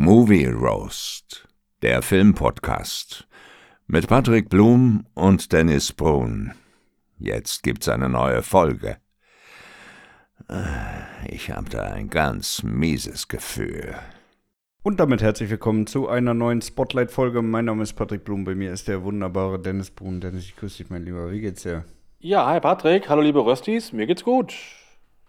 Movie 0.00 0.46
Roast, 0.46 1.48
der 1.82 2.02
Filmpodcast 2.02 3.26
mit 3.88 4.06
Patrick 4.06 4.48
Blum 4.48 5.04
und 5.14 5.52
Dennis 5.52 5.92
Brun. 5.92 6.52
Jetzt 7.18 7.64
gibt's 7.64 7.88
eine 7.88 8.08
neue 8.08 8.44
Folge. 8.44 8.98
Äh, 10.48 11.34
ich 11.34 11.50
habe 11.50 11.68
da 11.68 11.82
ein 11.82 12.10
ganz 12.10 12.62
mieses 12.62 13.26
Gefühl. 13.26 13.96
Und 14.84 15.00
damit 15.00 15.20
herzlich 15.20 15.50
willkommen 15.50 15.88
zu 15.88 16.08
einer 16.08 16.32
neuen 16.32 16.62
Spotlight-Folge. 16.62 17.42
Mein 17.42 17.64
Name 17.64 17.82
ist 17.82 17.94
Patrick 17.94 18.22
Blum, 18.22 18.44
bei 18.44 18.54
mir 18.54 18.72
ist 18.72 18.86
der 18.86 19.02
wunderbare 19.02 19.58
Dennis 19.58 19.90
Brun. 19.90 20.20
Dennis, 20.20 20.44
ich 20.44 20.54
grüße 20.54 20.78
dich, 20.78 20.90
mein 20.90 21.04
Lieber. 21.04 21.32
Wie 21.32 21.40
geht's 21.40 21.64
dir? 21.64 21.84
Ja, 22.20 22.46
hi 22.46 22.60
Patrick, 22.60 23.08
hallo 23.08 23.22
liebe 23.22 23.44
Röstis, 23.44 23.92
mir 23.92 24.06
geht's 24.06 24.22
gut. 24.22 24.54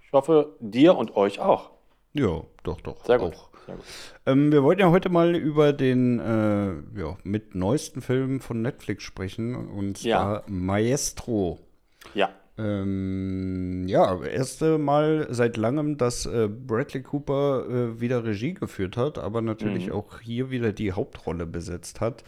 Ich 0.06 0.14
hoffe, 0.14 0.56
dir 0.60 0.96
und 0.96 1.16
euch 1.16 1.40
auch. 1.40 1.72
Ja, 2.14 2.44
doch, 2.62 2.82
doch. 2.82 3.04
Sehr 3.04 3.18
gut. 3.18 3.34
Auch. 3.34 3.48
Ähm, 4.26 4.52
wir 4.52 4.64
wollten 4.64 4.82
ja 4.82 4.90
heute 4.90 5.10
mal 5.10 5.36
über 5.36 5.74
den 5.74 6.20
äh, 6.20 7.00
ja, 7.00 7.18
mit 7.23 7.55
neuesten 7.55 8.02
Film 8.02 8.40
von 8.40 8.62
Netflix 8.62 9.04
sprechen, 9.04 9.55
und 9.55 10.00
zwar 10.00 10.36
ja. 10.36 10.44
Maestro. 10.48 11.60
Ja. 12.13 12.30
Ähm, 12.58 13.88
ja, 13.88 14.22
erste 14.22 14.77
Mal 14.77 15.27
seit 15.30 15.55
langem, 15.55 15.98
dass 15.98 16.26
äh, 16.26 16.50
Bradley 16.50 17.02
Cooper 17.04 17.66
äh, 17.70 18.02
wieder 18.02 18.26
Regie 18.26 18.54
geführt 18.54 18.98
hat, 18.98 19.18
aber 19.18 19.41
natürlich 19.41 19.88
mhm. 19.88 19.94
auch 19.94 20.20
hier 20.20 20.52
wieder 20.52 20.74
die 20.74 20.91
Hauptrolle 20.91 21.46
besetzt 21.46 22.02
hat. 22.02 22.26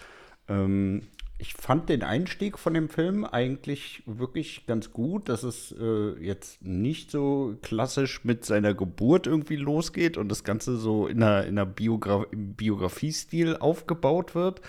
Ähm, 0.48 1.02
ich 1.41 1.55
fand 1.55 1.90
den 1.90 2.04
Einstieg 2.04 2.59
von 2.59 2.76
dem 2.76 2.88
Film 2.88 3.26
eigentlich 3.26 4.04
wirklich 4.05 4.68
ganz 4.68 4.94
gut, 4.94 5.27
dass 5.27 5.41
es 5.41 5.72
äh, 5.72 6.12
jetzt 6.23 6.63
nicht 6.63 7.09
so 7.09 7.55
klassisch 7.63 8.23
mit 8.23 8.45
seiner 8.45 8.76
Geburt 8.76 9.26
irgendwie 9.26 9.55
losgeht 9.55 10.18
und 10.18 10.30
das 10.30 10.44
Ganze 10.44 10.77
so 10.77 11.08
in 11.08 11.23
einer, 11.23 11.46
in 11.46 11.58
einer 11.58 11.66
Biogra 11.66 12.27
Biografie-Stil 12.32 13.58
aufgebaut 13.58 14.35
wird, 14.35 14.62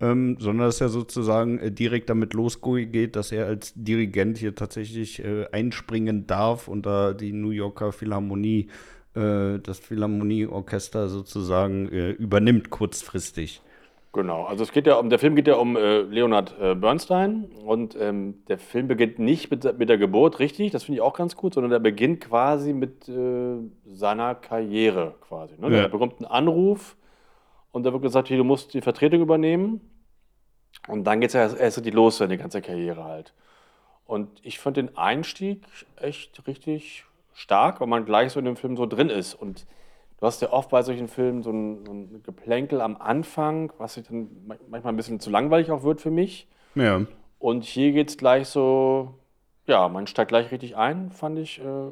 ähm, 0.00 0.36
sondern 0.40 0.66
dass 0.66 0.80
er 0.80 0.88
sozusagen 0.88 1.60
äh, 1.60 1.70
direkt 1.70 2.10
damit 2.10 2.34
losgeht, 2.34 3.14
dass 3.14 3.30
er 3.30 3.46
als 3.46 3.72
Dirigent 3.76 4.36
hier 4.36 4.56
tatsächlich 4.56 5.24
äh, 5.24 5.46
einspringen 5.52 6.26
darf 6.26 6.66
und 6.66 6.86
da 6.86 7.12
die 7.12 7.32
New 7.32 7.50
Yorker 7.50 7.92
Philharmonie, 7.92 8.68
äh, 9.14 9.60
das 9.60 9.78
Philharmonieorchester 9.78 11.08
sozusagen 11.08 11.88
äh, 11.92 12.10
übernimmt 12.10 12.70
kurzfristig. 12.70 13.62
Genau, 14.16 14.44
also 14.44 14.62
es 14.62 14.72
geht 14.72 14.86
ja 14.86 14.94
um, 14.94 15.10
der 15.10 15.18
Film 15.18 15.36
geht 15.36 15.46
ja 15.46 15.56
um 15.56 15.76
äh, 15.76 16.00
Leonard 16.00 16.58
äh, 16.58 16.74
Bernstein 16.74 17.50
und 17.66 17.94
ähm, 18.00 18.46
der 18.48 18.56
Film 18.56 18.88
beginnt 18.88 19.18
nicht 19.18 19.50
mit, 19.50 19.78
mit 19.78 19.90
der 19.90 19.98
Geburt, 19.98 20.38
richtig, 20.38 20.70
das 20.70 20.84
finde 20.84 20.96
ich 20.96 21.02
auch 21.02 21.12
ganz 21.12 21.36
gut, 21.36 21.52
sondern 21.52 21.70
der 21.70 21.80
beginnt 21.80 22.22
quasi 22.22 22.72
mit 22.72 23.06
äh, 23.10 23.58
seiner 23.84 24.34
Karriere 24.34 25.16
quasi. 25.20 25.56
Ne? 25.58 25.68
Ja. 25.68 25.82
Er 25.82 25.88
bekommt 25.90 26.14
einen 26.16 26.30
Anruf 26.30 26.96
und 27.72 27.84
da 27.84 27.92
wird 27.92 28.00
gesagt, 28.00 28.30
hey, 28.30 28.38
du 28.38 28.44
musst 28.44 28.72
die 28.72 28.80
Vertretung 28.80 29.20
übernehmen 29.20 29.82
und 30.88 31.04
dann 31.04 31.20
geht 31.20 31.28
es 31.28 31.34
ja 31.34 31.40
erst, 31.42 31.60
erst 31.60 31.84
die 31.84 31.90
los, 31.90 32.16
seine 32.16 32.38
ganze 32.38 32.62
Karriere 32.62 33.04
halt. 33.04 33.34
Und 34.06 34.30
ich 34.42 34.58
fand 34.58 34.78
den 34.78 34.96
Einstieg 34.96 35.62
echt 35.96 36.46
richtig 36.46 37.04
stark, 37.34 37.82
weil 37.82 37.86
man 37.86 38.06
gleich 38.06 38.32
so 38.32 38.38
in 38.38 38.46
dem 38.46 38.56
Film 38.56 38.78
so 38.78 38.86
drin 38.86 39.10
ist 39.10 39.34
und 39.34 39.66
Du 40.18 40.26
hast 40.26 40.40
ja 40.40 40.50
oft 40.50 40.70
bei 40.70 40.82
solchen 40.82 41.08
Filmen 41.08 41.42
so 41.42 41.50
ein, 41.50 41.84
so 41.84 41.92
ein 41.92 42.22
Geplänkel 42.22 42.80
am 42.80 42.96
Anfang, 42.96 43.72
was 43.78 43.94
sich 43.94 44.06
dann 44.06 44.28
manchmal 44.68 44.92
ein 44.92 44.96
bisschen 44.96 45.20
zu 45.20 45.30
langweilig 45.30 45.70
auch 45.70 45.82
wird 45.82 46.00
für 46.00 46.10
mich. 46.10 46.48
Ja. 46.74 47.02
Und 47.38 47.64
hier 47.64 47.92
geht 47.92 48.08
es 48.08 48.16
gleich 48.16 48.48
so, 48.48 49.14
ja, 49.66 49.88
man 49.88 50.06
steigt 50.06 50.28
gleich 50.28 50.50
richtig 50.50 50.76
ein, 50.76 51.10
fand 51.10 51.38
ich 51.38 51.60
äh, 51.60 51.90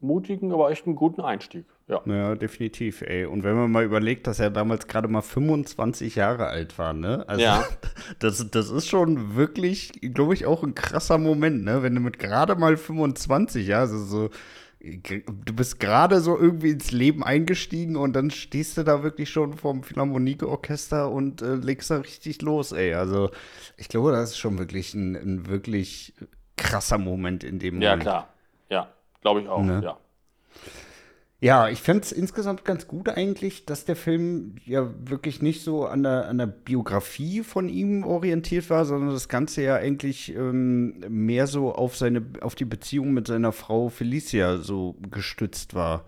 mutigen, 0.00 0.52
aber 0.52 0.70
echt 0.70 0.86
einen 0.86 0.96
guten 0.96 1.22
Einstieg. 1.22 1.64
Ja. 1.88 2.02
ja, 2.04 2.34
definitiv, 2.34 3.00
ey. 3.00 3.24
Und 3.24 3.44
wenn 3.44 3.56
man 3.56 3.70
mal 3.70 3.82
überlegt, 3.82 4.26
dass 4.26 4.40
er 4.40 4.50
damals 4.50 4.86
gerade 4.86 5.08
mal 5.08 5.22
25 5.22 6.16
Jahre 6.16 6.48
alt 6.48 6.78
war, 6.78 6.92
ne? 6.92 7.24
Also, 7.26 7.42
ja. 7.42 7.64
das, 8.18 8.50
das 8.50 8.70
ist 8.70 8.88
schon 8.88 9.36
wirklich, 9.36 9.92
glaube 10.12 10.34
ich, 10.34 10.44
auch 10.44 10.62
ein 10.62 10.74
krasser 10.74 11.16
Moment, 11.16 11.64
ne? 11.64 11.82
Wenn 11.82 11.94
du 11.94 12.02
mit 12.02 12.18
gerade 12.18 12.56
mal 12.56 12.76
25, 12.76 13.66
ja, 13.66 13.80
also 13.80 13.98
so 13.98 14.30
du 14.80 15.52
bist 15.54 15.80
gerade 15.80 16.20
so 16.20 16.38
irgendwie 16.38 16.70
ins 16.70 16.92
Leben 16.92 17.24
eingestiegen 17.24 17.96
und 17.96 18.12
dann 18.12 18.30
stehst 18.30 18.76
du 18.76 18.84
da 18.84 19.02
wirklich 19.02 19.28
schon 19.28 19.54
vorm 19.54 19.82
Philharmonieorchester 19.82 21.10
und 21.10 21.42
äh, 21.42 21.56
legst 21.56 21.90
da 21.90 21.98
richtig 21.98 22.42
los, 22.42 22.72
ey. 22.72 22.94
Also 22.94 23.30
ich 23.76 23.88
glaube, 23.88 24.12
das 24.12 24.30
ist 24.30 24.38
schon 24.38 24.58
wirklich 24.58 24.94
ein, 24.94 25.16
ein 25.16 25.46
wirklich 25.48 26.14
krasser 26.56 26.98
Moment 26.98 27.42
in 27.42 27.58
dem 27.58 27.74
Moment. 27.74 27.82
Ja, 27.82 27.96
klar. 27.96 28.28
Ja, 28.70 28.92
glaube 29.20 29.42
ich 29.42 29.48
auch, 29.48 29.62
ne? 29.62 29.80
ja. 29.82 29.98
Ja, 31.40 31.68
ich 31.68 31.80
fände 31.80 32.02
es 32.02 32.10
insgesamt 32.10 32.64
ganz 32.64 32.88
gut 32.88 33.08
eigentlich, 33.08 33.64
dass 33.64 33.84
der 33.84 33.94
Film 33.94 34.56
ja 34.64 34.90
wirklich 35.04 35.40
nicht 35.40 35.62
so 35.62 35.86
an 35.86 36.02
der, 36.02 36.26
an 36.26 36.38
der 36.38 36.46
Biografie 36.46 37.44
von 37.44 37.68
ihm 37.68 38.02
orientiert 38.02 38.68
war, 38.70 38.84
sondern 38.84 39.10
das 39.10 39.28
Ganze 39.28 39.62
ja 39.62 39.76
eigentlich 39.76 40.34
ähm, 40.34 40.98
mehr 41.08 41.46
so 41.46 41.72
auf 41.72 41.96
seine, 41.96 42.24
auf 42.40 42.56
die 42.56 42.64
Beziehung 42.64 43.12
mit 43.12 43.28
seiner 43.28 43.52
Frau 43.52 43.88
Felicia 43.88 44.58
so 44.58 44.96
gestützt 45.12 45.74
war. 45.74 46.04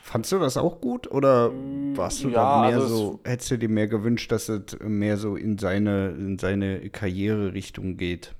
Fandst 0.00 0.32
du 0.32 0.38
das 0.38 0.56
auch 0.56 0.80
gut 0.80 1.10
oder 1.10 1.52
warst 1.94 2.24
du 2.24 2.28
ja, 2.28 2.34
da 2.34 2.68
mehr 2.68 2.76
also 2.76 2.96
so, 2.96 3.20
hättest 3.24 3.50
du 3.50 3.58
dir 3.58 3.68
mehr 3.68 3.88
gewünscht, 3.88 4.32
dass 4.32 4.48
es 4.48 4.78
mehr 4.80 5.18
so 5.18 5.36
in 5.36 5.58
seine, 5.58 6.10
in 6.10 6.38
seine 6.38 6.88
Karriererichtung 6.88 7.98
geht? 7.98 8.34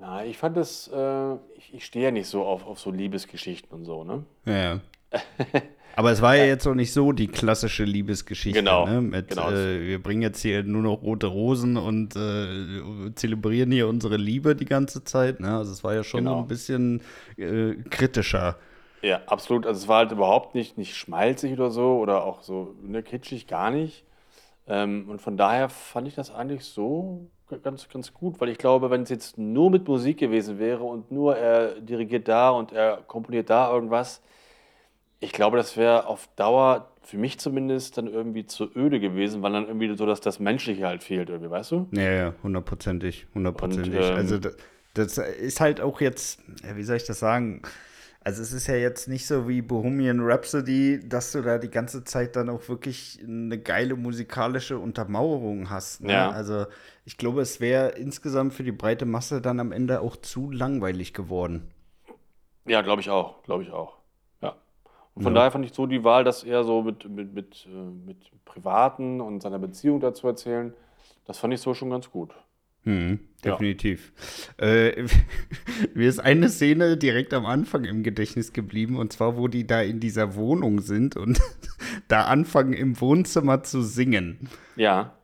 Na, 0.00 0.24
ich 0.24 0.36
fand 0.36 0.56
es, 0.56 0.88
äh, 0.88 1.34
ich, 1.56 1.74
ich 1.74 1.84
stehe 1.84 2.06
ja 2.06 2.10
nicht 2.10 2.28
so 2.28 2.44
auf, 2.44 2.66
auf 2.66 2.78
so 2.78 2.90
Liebesgeschichten 2.90 3.70
und 3.76 3.84
so, 3.84 4.04
ne? 4.04 4.24
Ja. 4.44 4.80
Aber 5.96 6.12
es 6.12 6.22
war 6.22 6.36
ja 6.36 6.44
jetzt 6.44 6.64
auch 6.66 6.74
nicht 6.74 6.92
so 6.92 7.10
die 7.10 7.26
klassische 7.26 7.82
Liebesgeschichte. 7.82 8.60
Genau. 8.60 8.86
Ne? 8.86 9.00
Mit, 9.00 9.28
genau. 9.30 9.50
Äh, 9.50 9.80
wir 9.88 10.02
bringen 10.02 10.22
jetzt 10.22 10.40
hier 10.42 10.62
nur 10.62 10.82
noch 10.82 11.02
rote 11.02 11.26
Rosen 11.26 11.76
und 11.76 12.14
äh, 12.14 13.12
zelebrieren 13.16 13.72
hier 13.72 13.88
unsere 13.88 14.16
Liebe 14.16 14.54
die 14.54 14.64
ganze 14.64 15.02
Zeit. 15.02 15.40
Ne? 15.40 15.56
Also 15.56 15.72
es 15.72 15.82
war 15.82 15.94
ja 15.94 16.04
schon 16.04 16.24
genau. 16.24 16.38
ein 16.38 16.46
bisschen 16.46 17.00
äh, 17.36 17.74
kritischer. 17.90 18.58
Ja, 19.02 19.22
absolut. 19.26 19.66
Also 19.66 19.82
es 19.82 19.88
war 19.88 19.98
halt 19.98 20.12
überhaupt 20.12 20.54
nicht, 20.54 20.78
nicht 20.78 20.96
schmalzig 20.96 21.52
oder 21.52 21.70
so 21.70 21.98
oder 21.98 22.22
auch 22.22 22.42
so 22.42 22.76
ne, 22.82 23.02
kitschig, 23.02 23.48
gar 23.48 23.72
nicht. 23.72 24.04
Ähm, 24.68 25.08
und 25.08 25.20
von 25.20 25.36
daher 25.36 25.68
fand 25.68 26.06
ich 26.06 26.14
das 26.14 26.32
eigentlich 26.32 26.64
so 26.64 27.28
ganz, 27.62 27.88
ganz 27.88 28.12
gut, 28.12 28.40
weil 28.40 28.48
ich 28.50 28.58
glaube, 28.58 28.90
wenn 28.90 29.02
es 29.02 29.08
jetzt 29.10 29.38
nur 29.38 29.70
mit 29.70 29.86
Musik 29.88 30.18
gewesen 30.18 30.58
wäre 30.58 30.84
und 30.84 31.10
nur 31.10 31.36
er 31.36 31.80
dirigiert 31.80 32.28
da 32.28 32.50
und 32.50 32.72
er 32.72 32.98
komponiert 33.06 33.50
da 33.50 33.72
irgendwas, 33.72 34.22
ich 35.20 35.32
glaube, 35.32 35.56
das 35.56 35.76
wäre 35.76 36.06
auf 36.06 36.28
Dauer, 36.36 36.92
für 37.02 37.18
mich 37.18 37.40
zumindest, 37.40 37.98
dann 37.98 38.06
irgendwie 38.06 38.46
zu 38.46 38.70
öde 38.76 39.00
gewesen, 39.00 39.42
weil 39.42 39.52
dann 39.52 39.66
irgendwie 39.66 39.94
so 39.96 40.06
dass 40.06 40.20
das 40.20 40.38
Menschliche 40.38 40.86
halt 40.86 41.02
fehlt, 41.02 41.30
irgendwie, 41.30 41.50
weißt 41.50 41.72
du? 41.72 41.88
Ja, 41.92 42.10
ja, 42.10 42.34
hundertprozentig, 42.42 43.26
hundertprozentig. 43.34 43.94
Ähm, 43.94 44.16
also 44.16 44.38
das, 44.38 44.56
das 44.94 45.18
ist 45.18 45.60
halt 45.60 45.80
auch 45.80 46.00
jetzt, 46.00 46.40
wie 46.74 46.82
soll 46.82 46.96
ich 46.96 47.04
das 47.04 47.18
sagen? 47.18 47.62
Also 48.20 48.42
es 48.42 48.52
ist 48.52 48.66
ja 48.66 48.74
jetzt 48.74 49.08
nicht 49.08 49.26
so 49.26 49.48
wie 49.48 49.62
Bohemian 49.62 50.20
Rhapsody, 50.20 51.00
dass 51.08 51.32
du 51.32 51.40
da 51.40 51.58
die 51.58 51.70
ganze 51.70 52.04
Zeit 52.04 52.36
dann 52.36 52.50
auch 52.50 52.68
wirklich 52.68 53.20
eine 53.22 53.58
geile 53.58 53.94
musikalische 53.94 54.78
Untermauerung 54.78 55.70
hast. 55.70 56.02
Ne? 56.02 56.12
Ja. 56.12 56.30
Also 56.30 56.66
ich 57.04 57.16
glaube, 57.16 57.40
es 57.40 57.60
wäre 57.60 57.90
insgesamt 57.90 58.54
für 58.54 58.64
die 58.64 58.72
breite 58.72 59.06
Masse 59.06 59.40
dann 59.40 59.60
am 59.60 59.72
Ende 59.72 60.00
auch 60.00 60.16
zu 60.16 60.50
langweilig 60.50 61.14
geworden. 61.14 61.70
Ja, 62.66 62.82
glaube 62.82 63.00
ich 63.00 63.08
auch, 63.08 63.42
glaube 63.44 63.62
ich 63.62 63.70
auch. 63.70 63.96
Ja. 64.42 64.56
Und 65.14 65.22
von 65.22 65.32
ja. 65.32 65.38
daher 65.38 65.50
fand 65.52 65.64
ich 65.64 65.72
so 65.72 65.86
die 65.86 66.04
Wahl, 66.04 66.24
das 66.24 66.42
eher 66.42 66.64
so 66.64 66.82
mit, 66.82 67.08
mit, 67.08 67.32
mit, 67.32 67.66
äh, 67.66 68.06
mit 68.06 68.44
Privaten 68.44 69.20
und 69.20 69.40
seiner 69.40 69.58
Beziehung 69.58 70.00
dazu 70.00 70.26
erzählen, 70.26 70.74
das 71.24 71.38
fand 71.38 71.54
ich 71.54 71.60
so 71.60 71.72
schon 71.72 71.90
ganz 71.90 72.10
gut. 72.10 72.34
Hm, 72.84 73.20
definitiv. 73.44 74.12
Ja. 74.60 74.66
Äh, 74.66 75.06
mir 75.94 76.08
ist 76.08 76.20
eine 76.20 76.48
Szene 76.48 76.96
direkt 76.96 77.34
am 77.34 77.46
Anfang 77.46 77.84
im 77.84 78.02
Gedächtnis 78.02 78.52
geblieben, 78.52 78.96
und 78.96 79.12
zwar, 79.12 79.36
wo 79.36 79.48
die 79.48 79.66
da 79.66 79.82
in 79.82 80.00
dieser 80.00 80.34
Wohnung 80.34 80.80
sind 80.80 81.16
und 81.16 81.40
da 82.08 82.24
anfangen 82.24 82.72
im 82.72 83.00
Wohnzimmer 83.00 83.62
zu 83.62 83.82
singen. 83.82 84.48
Ja. 84.76 85.14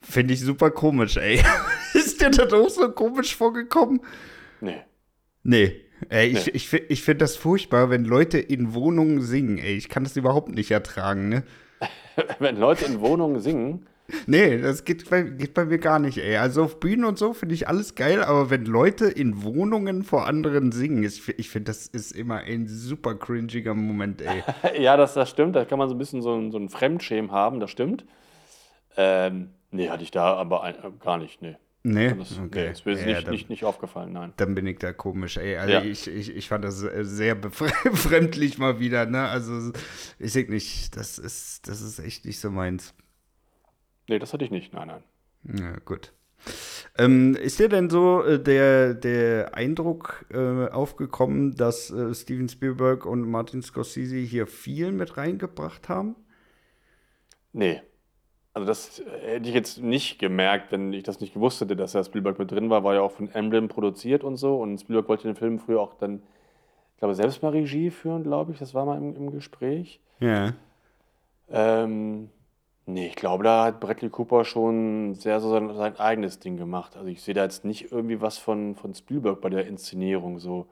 Finde 0.00 0.34
ich 0.34 0.40
super 0.40 0.70
komisch, 0.70 1.16
ey. 1.16 1.42
ist 1.94 2.20
dir 2.20 2.30
das 2.30 2.52
auch 2.52 2.68
so 2.68 2.90
komisch 2.92 3.36
vorgekommen? 3.36 4.00
Nee. 4.60 4.82
Nee. 5.42 5.80
Ey, 6.08 6.32
nee. 6.32 6.38
ich, 6.38 6.54
ich, 6.54 6.72
ich 6.72 7.02
finde 7.02 7.18
das 7.18 7.36
furchtbar, 7.36 7.90
wenn 7.90 8.04
Leute 8.04 8.38
in 8.38 8.74
Wohnungen 8.74 9.22
singen, 9.22 9.58
ey. 9.58 9.76
Ich 9.76 9.88
kann 9.88 10.04
das 10.04 10.16
überhaupt 10.16 10.50
nicht 10.50 10.70
ertragen, 10.70 11.28
ne? 11.28 11.42
wenn 12.38 12.56
Leute 12.56 12.84
in 12.86 13.00
Wohnungen 13.00 13.40
singen? 13.40 13.86
Nee, 14.26 14.58
das 14.58 14.84
geht 14.84 15.08
bei, 15.10 15.22
geht 15.22 15.54
bei 15.54 15.64
mir 15.64 15.78
gar 15.78 15.98
nicht, 15.98 16.18
ey. 16.18 16.36
Also 16.36 16.62
auf 16.64 16.78
Bühnen 16.80 17.04
und 17.04 17.18
so 17.18 17.32
finde 17.32 17.54
ich 17.54 17.66
alles 17.68 17.94
geil, 17.94 18.22
aber 18.22 18.50
wenn 18.50 18.64
Leute 18.64 19.06
in 19.06 19.42
Wohnungen 19.42 20.04
vor 20.04 20.26
anderen 20.26 20.70
singen, 20.72 21.02
ist, 21.02 21.28
ich 21.28 21.50
finde, 21.50 21.70
das 21.70 21.86
ist 21.88 22.12
immer 22.12 22.36
ein 22.38 22.68
super 22.68 23.14
cringiger 23.16 23.74
Moment, 23.74 24.22
ey. 24.22 24.42
ja, 24.82 24.96
das, 24.96 25.14
das 25.14 25.28
stimmt. 25.30 25.56
Da 25.56 25.64
kann 25.64 25.78
man 25.78 25.88
so 25.88 25.94
ein 25.94 25.98
bisschen 25.98 26.22
so 26.22 26.34
ein, 26.36 26.50
so 26.52 26.58
ein 26.58 26.68
Fremdschämen 26.68 27.32
haben, 27.32 27.58
das 27.60 27.70
stimmt. 27.70 28.04
Ähm, 28.96 29.50
nee, 29.70 29.88
hatte 29.90 30.02
ich 30.02 30.10
da 30.10 30.34
aber 30.34 30.62
ein, 30.62 30.74
gar 31.00 31.18
nicht, 31.18 31.42
nee. 31.42 31.56
Nee, 31.82 32.12
das, 32.14 32.32
okay. 32.38 32.64
nee, 32.66 32.70
ist 32.72 32.84
mir 32.84 32.98
Ja, 32.98 33.06
nicht, 33.06 33.26
dann- 33.26 33.32
nicht, 33.32 33.48
nicht 33.48 33.64
aufgefallen, 33.64 34.12
nein. 34.12 34.32
Dann 34.38 34.56
bin 34.56 34.66
ich 34.66 34.78
da 34.80 34.92
komisch, 34.92 35.36
ey. 35.36 35.56
Also 35.56 35.72
Ja. 35.72 35.82
ich, 35.82 36.08
ich, 36.08 36.34
ich 36.34 36.48
fand 36.48 36.64
das 36.64 36.82
äh, 36.82 37.04
sehr 37.04 37.34
befremdlich 37.84 38.58
mal 38.58 38.80
wieder, 38.80 39.06
ne? 39.06 39.28
Also 39.28 39.72
ich 40.18 40.32
sag 40.32 40.48
nicht, 40.48 40.96
das 40.96 41.18
ist, 41.18 41.68
das 41.68 41.80
ist 41.82 41.98
echt 42.00 42.24
nicht 42.24 42.40
so 42.40 42.50
meins. 42.50 42.92
Nee, 44.08 44.18
das 44.18 44.32
hatte 44.32 44.44
ich 44.44 44.50
nicht, 44.50 44.72
nein, 44.72 44.88
nein. 44.88 45.02
Ja, 45.58 45.76
gut. 45.84 46.12
Ähm, 46.98 47.34
ist 47.34 47.58
dir 47.58 47.68
denn 47.68 47.90
so 47.90 48.22
äh, 48.22 48.42
der, 48.42 48.94
der 48.94 49.54
Eindruck 49.54 50.24
äh, 50.30 50.68
aufgekommen, 50.68 51.54
dass 51.56 51.90
äh, 51.90 52.14
Steven 52.14 52.48
Spielberg 52.48 53.04
und 53.04 53.28
Martin 53.28 53.62
Scorsese 53.62 54.16
hier 54.16 54.46
viel 54.46 54.92
mit 54.92 55.16
reingebracht 55.16 55.88
haben? 55.88 56.16
Nee. 57.52 57.82
Also 58.54 58.66
das 58.66 59.00
äh, 59.00 59.34
hätte 59.34 59.48
ich 59.48 59.54
jetzt 59.54 59.82
nicht 59.82 60.18
gemerkt, 60.18 60.72
wenn 60.72 60.92
ich 60.92 61.02
das 61.02 61.20
nicht 61.20 61.34
gewusst 61.34 61.60
hätte, 61.60 61.76
dass 61.76 61.92
der 61.92 62.04
Spielberg 62.04 62.38
mit 62.38 62.50
drin 62.50 62.70
war. 62.70 62.84
War 62.84 62.94
ja 62.94 63.02
auch 63.02 63.12
von 63.12 63.28
Emblem 63.30 63.68
produziert 63.68 64.24
und 64.24 64.36
so. 64.36 64.56
Und 64.56 64.80
Spielberg 64.80 65.08
wollte 65.08 65.24
den 65.24 65.36
Film 65.36 65.58
früher 65.58 65.80
auch 65.80 65.94
dann, 65.94 66.22
ich 66.94 66.98
glaube, 66.98 67.14
selbst 67.14 67.42
mal 67.42 67.50
Regie 67.50 67.90
führen, 67.90 68.22
glaube 68.22 68.52
ich. 68.52 68.58
Das 68.58 68.72
war 68.72 68.86
mal 68.86 68.96
im, 68.96 69.14
im 69.16 69.30
Gespräch. 69.32 70.00
Ja. 70.20 70.54
Ähm, 71.50 72.30
nee, 72.86 73.08
ich 73.08 73.16
glaube, 73.16 73.44
da 73.44 73.64
hat 73.66 73.80
Bradley 73.80 74.08
Cooper 74.10 74.44
schon 74.44 75.14
sehr 75.14 75.40
so 75.40 75.50
sein, 75.50 75.74
sein 75.76 75.96
eigenes 75.98 76.38
Ding 76.38 76.56
gemacht. 76.56 76.96
Also 76.96 77.08
ich 77.08 77.22
sehe 77.22 77.34
da 77.34 77.44
jetzt 77.44 77.64
nicht 77.64 77.92
irgendwie 77.92 78.20
was 78.20 78.38
von, 78.38 78.74
von 78.76 78.94
Spielberg 78.94 79.40
bei 79.40 79.50
der 79.50 79.66
Inszenierung 79.66 80.38
so. 80.38 80.66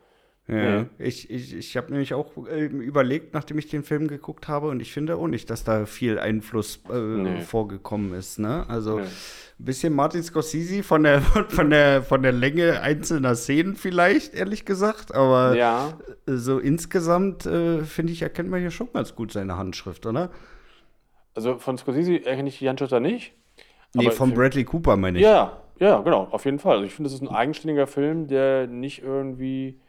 Ja, 0.47 0.81
Nee. 0.83 0.87
ich, 0.99 1.31
ich, 1.31 1.55
ich 1.57 1.75
habe 1.79 1.91
nämlich 1.91 2.13
auch 2.13 2.33
ähm, 2.51 2.83
überlegt, 2.83 3.33
nachdem 3.33 3.57
ich 3.59 3.69
den 3.69 3.83
Film 3.83 4.09
geguckt 4.09 4.47
habe, 4.47 4.69
und 4.69 4.81
ich 4.81 4.93
finde 4.93 5.17
auch 5.17 5.27
nicht, 5.27 5.49
dass 5.49 5.65
da 5.65 5.87
viel 5.87 6.19
Einfluss 6.19 6.81
äh, 6.93 6.99
Nee. 6.99 7.41
vorgekommen 7.41 8.13
ist. 8.13 8.39
Ne? 8.39 8.67
Also 8.69 8.99
Nee. 8.99 9.05
ein 9.07 9.65
bisschen 9.65 9.95
Martin 9.95 10.23
Scorsese 10.23 10.83
von 10.83 11.03
der, 11.05 11.23
von, 11.49 11.71
der, 11.71 12.03
von 12.03 12.23
der 12.23 12.33
Länge 12.33 12.83
einzelner 12.83 13.37
Szenen 13.37 13.75
vielleicht, 13.75 14.35
ehrlich 14.35 14.67
gesagt, 14.67 15.15
aber 15.15 15.57
Ja, 15.57 15.95
so 16.27 16.59
insgesamt 16.59 17.47
äh, 17.47 17.83
finde 17.83 18.13
ich, 18.13 18.21
erkennt 18.21 18.51
man 18.51 18.61
hier 18.61 18.71
schon 18.71 18.93
ganz 18.93 19.15
gut 19.15 19.33
seine 19.33 19.57
Handschrift, 19.57 20.05
oder? 20.05 20.31
Also 21.35 21.59
von 21.59 21.79
Scorsese 21.79 22.25
erkenne 22.25 22.49
ich 22.49 22.59
die 22.59 22.69
Handschrift 22.69 22.93
da 22.93 23.01
nicht. 23.01 23.35
Nee, 23.95 24.11
von 24.11 24.35
Bradley 24.35 24.65
Cooper 24.65 24.97
meine 24.97 25.19
ich. 25.19 25.25
Ja, 25.25 25.61
ja, 25.79 26.01
genau, 26.01 26.29
auf 26.31 26.45
jeden 26.45 26.59
Fall. 26.59 26.77
Also 26.77 26.87
ich 26.87 26.95
finde, 26.95 27.09
es 27.09 27.15
ist 27.15 27.23
ein 27.23 27.29
eigenständiger 27.29 27.87
Film, 27.87 28.27
der 28.27 28.67
nicht 28.67 29.03
irgendwie 29.03 29.81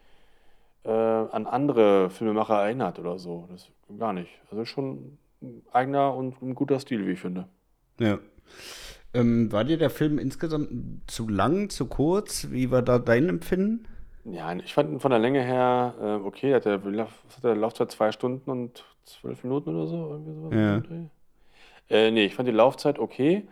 äh, 0.84 0.90
an 0.90 1.46
andere 1.46 2.10
Filmemacher 2.10 2.62
erinnert 2.62 2.98
oder 2.98 3.18
so. 3.18 3.48
Das 3.50 3.70
gar 3.98 4.12
nicht. 4.12 4.30
Also 4.50 4.64
schon 4.64 5.18
ein 5.42 5.62
eigener 5.72 6.14
und 6.14 6.40
ein 6.42 6.54
guter 6.54 6.80
Stil, 6.80 7.06
wie 7.06 7.12
ich 7.12 7.20
finde. 7.20 7.46
Ja. 7.98 8.18
Ähm, 9.14 9.50
war 9.52 9.64
dir 9.64 9.78
der 9.78 9.90
Film 9.90 10.18
insgesamt 10.18 11.10
zu 11.10 11.28
lang, 11.28 11.70
zu 11.70 11.86
kurz? 11.86 12.48
Wie 12.50 12.70
war 12.70 12.82
da 12.82 12.98
dein 12.98 13.28
Empfinden? 13.28 13.86
Ja, 14.24 14.52
ich 14.54 14.74
fand 14.74 14.90
ihn 14.90 15.00
von 15.00 15.10
der 15.10 15.20
Länge 15.20 15.42
her 15.42 15.94
äh, 16.00 16.26
okay. 16.26 16.54
Hat 16.54 16.66
was 16.66 17.36
hat 17.36 17.44
der 17.44 17.54
Laufzeit? 17.54 17.90
Zwei 17.92 18.10
Stunden 18.10 18.50
und 18.50 18.84
zwölf 19.04 19.44
Minuten 19.44 19.74
oder 19.74 19.86
so? 19.86 20.10
Irgendwie 20.10 20.34
sowas 20.34 20.54
Ja. 20.54 20.82
Äh, 21.90 22.10
nee, 22.10 22.24
ich 22.26 22.34
fand 22.34 22.48
die 22.48 22.52
Laufzeit 22.52 22.98
okay. 22.98 23.46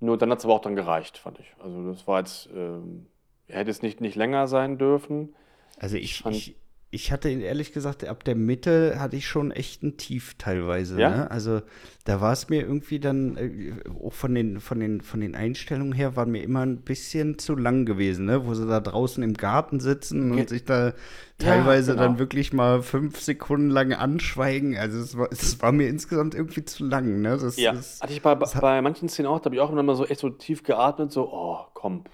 Nur 0.00 0.18
dann 0.18 0.30
hat 0.30 0.38
es 0.38 0.44
aber 0.44 0.54
auch 0.54 0.60
dann 0.60 0.76
gereicht, 0.76 1.18
fand 1.18 1.38
ich. 1.40 1.54
Also 1.62 1.90
das 1.90 2.06
war 2.06 2.18
jetzt, 2.20 2.48
ähm, 2.54 3.06
hätte 3.48 3.70
es 3.70 3.82
nicht, 3.82 4.00
nicht 4.00 4.16
länger 4.16 4.48
sein 4.48 4.76
dürfen. 4.78 5.34
Also 5.78 5.96
ich, 5.96 6.18
fand- 6.20 6.36
ich, 6.36 6.56
ich 6.94 7.12
hatte 7.12 7.28
ehrlich 7.28 7.72
gesagt, 7.72 8.06
ab 8.06 8.24
der 8.24 8.36
Mitte 8.36 8.98
hatte 9.00 9.16
ich 9.16 9.26
schon 9.26 9.50
echt 9.50 9.82
ein 9.82 9.96
Tief 9.96 10.34
teilweise. 10.38 11.00
Ja? 11.00 11.10
Ne? 11.10 11.30
Also 11.30 11.62
da 12.04 12.20
war 12.20 12.32
es 12.32 12.48
mir 12.48 12.62
irgendwie 12.62 13.00
dann, 13.00 13.36
äh, 13.36 13.72
auch 14.04 14.12
von 14.12 14.34
den, 14.34 14.60
von, 14.60 14.80
den, 14.80 15.00
von 15.00 15.20
den 15.20 15.34
Einstellungen 15.34 15.92
her, 15.92 16.16
war 16.16 16.26
mir 16.26 16.42
immer 16.42 16.60
ein 16.64 16.82
bisschen 16.82 17.38
zu 17.38 17.56
lang 17.56 17.84
gewesen, 17.84 18.26
ne? 18.26 18.46
wo 18.46 18.54
sie 18.54 18.66
da 18.66 18.80
draußen 18.80 19.22
im 19.22 19.34
Garten 19.34 19.80
sitzen 19.80 20.30
und 20.30 20.36
Ge- 20.36 20.46
sich 20.46 20.64
da 20.64 20.92
teilweise 21.38 21.92
genau. 21.92 22.04
dann 22.04 22.18
wirklich 22.18 22.52
mal 22.52 22.82
fünf 22.82 23.20
Sekunden 23.20 23.70
lang 23.70 23.92
anschweigen. 23.92 24.76
Also 24.76 24.98
es 25.00 25.18
war, 25.18 25.28
es 25.32 25.60
war 25.60 25.72
mir 25.72 25.88
insgesamt 25.88 26.34
irgendwie 26.34 26.64
zu 26.64 26.84
lang. 26.84 27.20
Ne? 27.20 27.36
Das 27.36 27.56
Ja, 27.56 27.72
ist, 27.72 28.02
hatte 28.02 28.12
ich 28.12 28.22
bei, 28.22 28.34
das 28.34 28.54
bei 28.60 28.80
manchen 28.82 29.08
Szenen 29.08 29.28
auch, 29.28 29.40
da 29.40 29.46
habe 29.46 29.56
ich 29.56 29.60
auch 29.60 29.70
immer 29.72 29.94
so 29.96 30.06
echt 30.06 30.20
so 30.20 30.30
tief 30.30 30.62
geatmet, 30.62 31.10
so, 31.12 31.28
oh, 31.32 31.58
komm, 31.74 32.04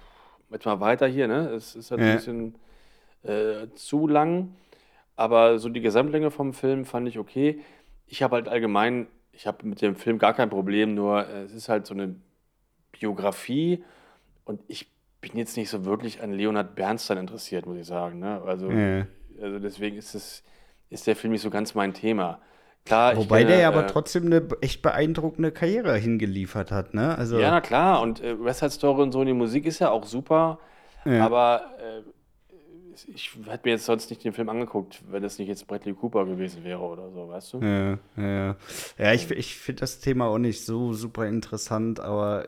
jetzt 0.49 0.65
mal 0.65 0.79
weiter 0.79 1.07
hier, 1.07 1.27
ne? 1.27 1.49
Es 1.51 1.75
ist 1.75 1.91
halt 1.91 2.01
Ja. 2.01 2.07
ein 2.07 2.15
bisschen 2.17 2.55
äh, 3.23 3.67
zu 3.75 4.07
lang, 4.07 4.49
aber 5.15 5.59
so 5.59 5.69
die 5.69 5.81
Gesamtlänge 5.81 6.31
vom 6.31 6.53
Film 6.53 6.85
fand 6.85 7.07
ich 7.07 7.19
okay. 7.19 7.61
Ich 8.07 8.23
habe 8.23 8.35
halt 8.35 8.47
allgemein, 8.47 9.07
ich 9.31 9.47
habe 9.47 9.65
mit 9.65 9.81
dem 9.81 9.95
Film 9.95 10.17
gar 10.17 10.33
kein 10.33 10.49
Problem, 10.49 10.93
nur 10.95 11.27
äh, 11.27 11.43
es 11.43 11.53
ist 11.53 11.69
halt 11.69 11.85
so 11.85 11.93
eine 11.93 12.15
Biografie 12.91 13.83
und 14.45 14.61
ich 14.67 14.91
bin 15.21 15.31
jetzt 15.35 15.55
nicht 15.55 15.69
so 15.69 15.85
wirklich 15.85 16.21
an 16.21 16.31
Leonard 16.33 16.75
Bernstein 16.75 17.17
interessiert, 17.17 17.65
muss 17.65 17.77
ich 17.77 17.85
sagen, 17.85 18.19
ne? 18.19 18.41
Also, 18.45 18.69
Ja. 18.71 19.05
also 19.41 19.59
deswegen 19.59 19.97
ist 19.97 20.15
es, 20.15 20.43
ist 20.89 21.07
der 21.07 21.15
Film 21.15 21.31
nicht 21.31 21.41
so 21.41 21.49
ganz 21.49 21.75
mein 21.75 21.93
Thema. 21.93 22.39
Klar, 22.85 23.15
Wobei 23.15 23.39
kenne, 23.39 23.51
der 23.51 23.59
ja 23.61 23.67
aber 23.67 23.83
äh, 23.83 23.87
trotzdem 23.87 24.25
eine 24.25 24.47
echt 24.61 24.81
beeindruckende 24.81 25.51
Karriere 25.51 25.95
hingeliefert 25.97 26.71
hat. 26.71 26.95
Ne? 26.95 27.15
Also, 27.15 27.39
Ja, 27.39 27.51
na 27.51 27.61
klar. 27.61 28.01
Und 28.01 28.21
äh, 28.21 28.43
West 28.43 28.59
Side 28.59 28.71
Story 28.71 29.03
und 29.03 29.11
so, 29.11 29.23
die 29.23 29.33
Musik 29.33 29.67
ist 29.67 29.77
ja 29.79 29.91
auch 29.91 30.05
super. 30.05 30.59
Ja. 31.05 31.23
Aber 31.23 31.61
äh, 31.79 32.01
ich 33.13 33.31
hätte 33.47 33.61
mir 33.67 33.71
jetzt 33.71 33.85
sonst 33.85 34.09
nicht 34.09 34.23
den 34.23 34.33
Film 34.33 34.49
angeguckt, 34.49 35.01
wenn 35.09 35.23
es 35.23 35.39
nicht 35.39 35.47
jetzt 35.47 35.67
Bradley 35.67 35.93
Cooper 35.93 36.25
gewesen 36.25 36.63
wäre 36.63 36.79
oder 36.79 37.09
so, 37.11 37.29
weißt 37.29 37.53
du? 37.53 37.59
Ja, 37.61 37.99
ja. 38.17 38.55
Ja, 38.97 39.13
ich, 39.13 39.29
ich 39.31 39.55
finde 39.57 39.81
das 39.81 39.99
Thema 39.99 40.27
auch 40.27 40.37
nicht 40.37 40.65
so 40.65 40.93
super 40.93 41.27
interessant, 41.27 41.99
aber 41.99 42.45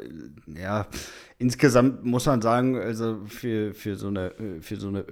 ja, 0.47 0.87
insgesamt 1.37 2.03
muss 2.03 2.25
man 2.25 2.41
sagen, 2.41 2.77
also 2.77 3.19
für, 3.25 3.73
für 3.73 3.95
so 3.95 4.07
eine, 4.07 4.33
für 4.61 4.75
so 4.75 4.87
eine, 4.89 5.05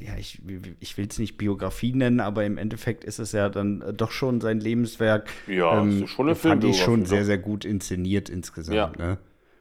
ja, 0.00 0.16
ich, 0.16 0.42
ich 0.80 0.96
will 0.96 1.06
es 1.08 1.18
nicht 1.18 1.36
Biografie 1.36 1.92
nennen, 1.92 2.20
aber 2.20 2.44
im 2.44 2.58
Endeffekt 2.58 3.04
ist 3.04 3.18
es 3.18 3.32
ja 3.32 3.48
dann 3.48 3.84
doch 3.96 4.10
schon 4.10 4.40
sein 4.40 4.60
Lebenswerk. 4.60 5.30
Ja, 5.46 5.84
es 5.84 5.94
ist 5.94 6.10
schon 6.10 6.26
eine 6.26 6.34
fand 6.34 6.64
ich 6.64 6.80
schon 6.80 7.04
sehr, 7.04 7.20
ne? 7.20 7.24
sehr 7.24 7.38
gut 7.38 7.64
inszeniert 7.64 8.28
insgesamt. 8.28 8.76
Ja. 8.76 8.92
Ne? 8.96 9.18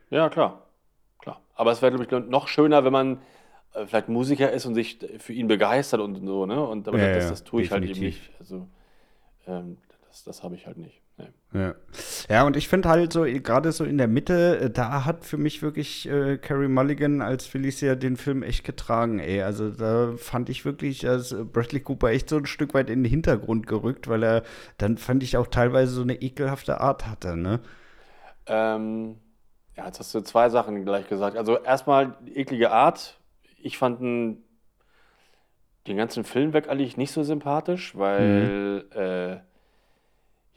Ja, 0.09 0.29
klar. 0.29 0.67
klar. 1.19 1.41
Aber 1.55 1.71
es 1.71 1.81
wäre, 1.81 1.95
glaube 1.95 2.05
ich, 2.05 2.29
noch 2.29 2.47
schöner, 2.47 2.83
wenn 2.83 2.93
man 2.93 3.19
vielleicht 3.85 4.09
Musiker 4.09 4.51
ist 4.51 4.65
und 4.65 4.75
sich 4.75 4.99
für 5.19 5.33
ihn 5.33 5.47
begeistert 5.47 5.99
und 6.01 6.25
so, 6.25 6.45
ne? 6.45 6.65
Und 6.65 6.87
aber 6.87 6.97
Ja, 6.97 7.09
das, 7.09 7.27
das 7.27 7.43
tue 7.43 7.61
ich 7.61 7.71
halt 7.71 7.83
eben 7.83 7.99
definitiv. 7.99 8.01
nicht. 8.01 8.31
Also, 8.39 8.67
ähm, 9.47 9.77
das, 10.07 10.23
das 10.23 10.43
habe 10.43 10.55
ich 10.55 10.65
halt 10.67 10.77
nicht. 10.77 11.01
Nee. 11.17 11.29
Ja. 11.53 11.75
ja, 12.29 12.45
und 12.45 12.55
ich 12.57 12.67
finde 12.67 12.89
halt 12.89 13.13
so, 13.13 13.23
gerade 13.23 13.71
so 13.71 13.83
in 13.85 13.97
der 13.97 14.07
Mitte, 14.07 14.59
äh, 14.59 14.69
da 14.69 15.05
hat 15.05 15.25
für 15.25 15.37
mich 15.37 15.61
wirklich 15.63 16.07
äh, 16.07 16.37
Carrie 16.37 16.67
Mulligan 16.67 17.21
als 17.21 17.45
Felicia 17.47 17.95
den 17.95 18.17
Film 18.17 18.43
echt 18.43 18.63
getragen, 18.63 19.19
ey. 19.19 19.41
Also 19.41 19.71
da 19.71 20.13
fand 20.17 20.49
ich 20.49 20.65
wirklich, 20.65 20.99
dass 20.99 21.31
äh, 21.31 21.43
Bradley 21.43 21.79
Cooper 21.81 22.09
echt 22.09 22.29
so 22.29 22.37
ein 22.37 22.45
Stück 22.45 22.73
weit 22.73 22.89
in 22.89 23.03
den 23.03 23.09
Hintergrund 23.09 23.65
gerückt, 23.67 24.07
weil 24.07 24.23
er 24.23 24.43
dann 24.77 24.97
fand 24.97 25.23
ich 25.23 25.37
auch 25.37 25.47
teilweise 25.47 25.93
so 25.93 26.01
eine 26.01 26.21
ekelhafte 26.21 26.81
Art 26.81 27.07
hatte, 27.07 27.35
ne? 27.37 27.61
Ähm, 28.45 29.17
ja, 29.75 29.85
jetzt 29.85 29.99
hast 29.99 30.13
du 30.13 30.21
zwei 30.21 30.49
Sachen 30.49 30.85
gleich 30.85 31.07
gesagt. 31.07 31.37
Also 31.37 31.57
erstmal 31.59 32.17
eklige 32.33 32.71
Art. 32.71 33.19
Ich 33.57 33.77
fand 33.77 34.01
ihn, 34.01 34.43
den 35.87 35.97
ganzen 35.97 36.23
Film 36.23 36.53
weg 36.53 36.69
eigentlich 36.69 36.97
nicht 36.97 37.11
so 37.11 37.23
sympathisch, 37.23 37.97
weil 37.97 38.85
äh, 38.93 39.47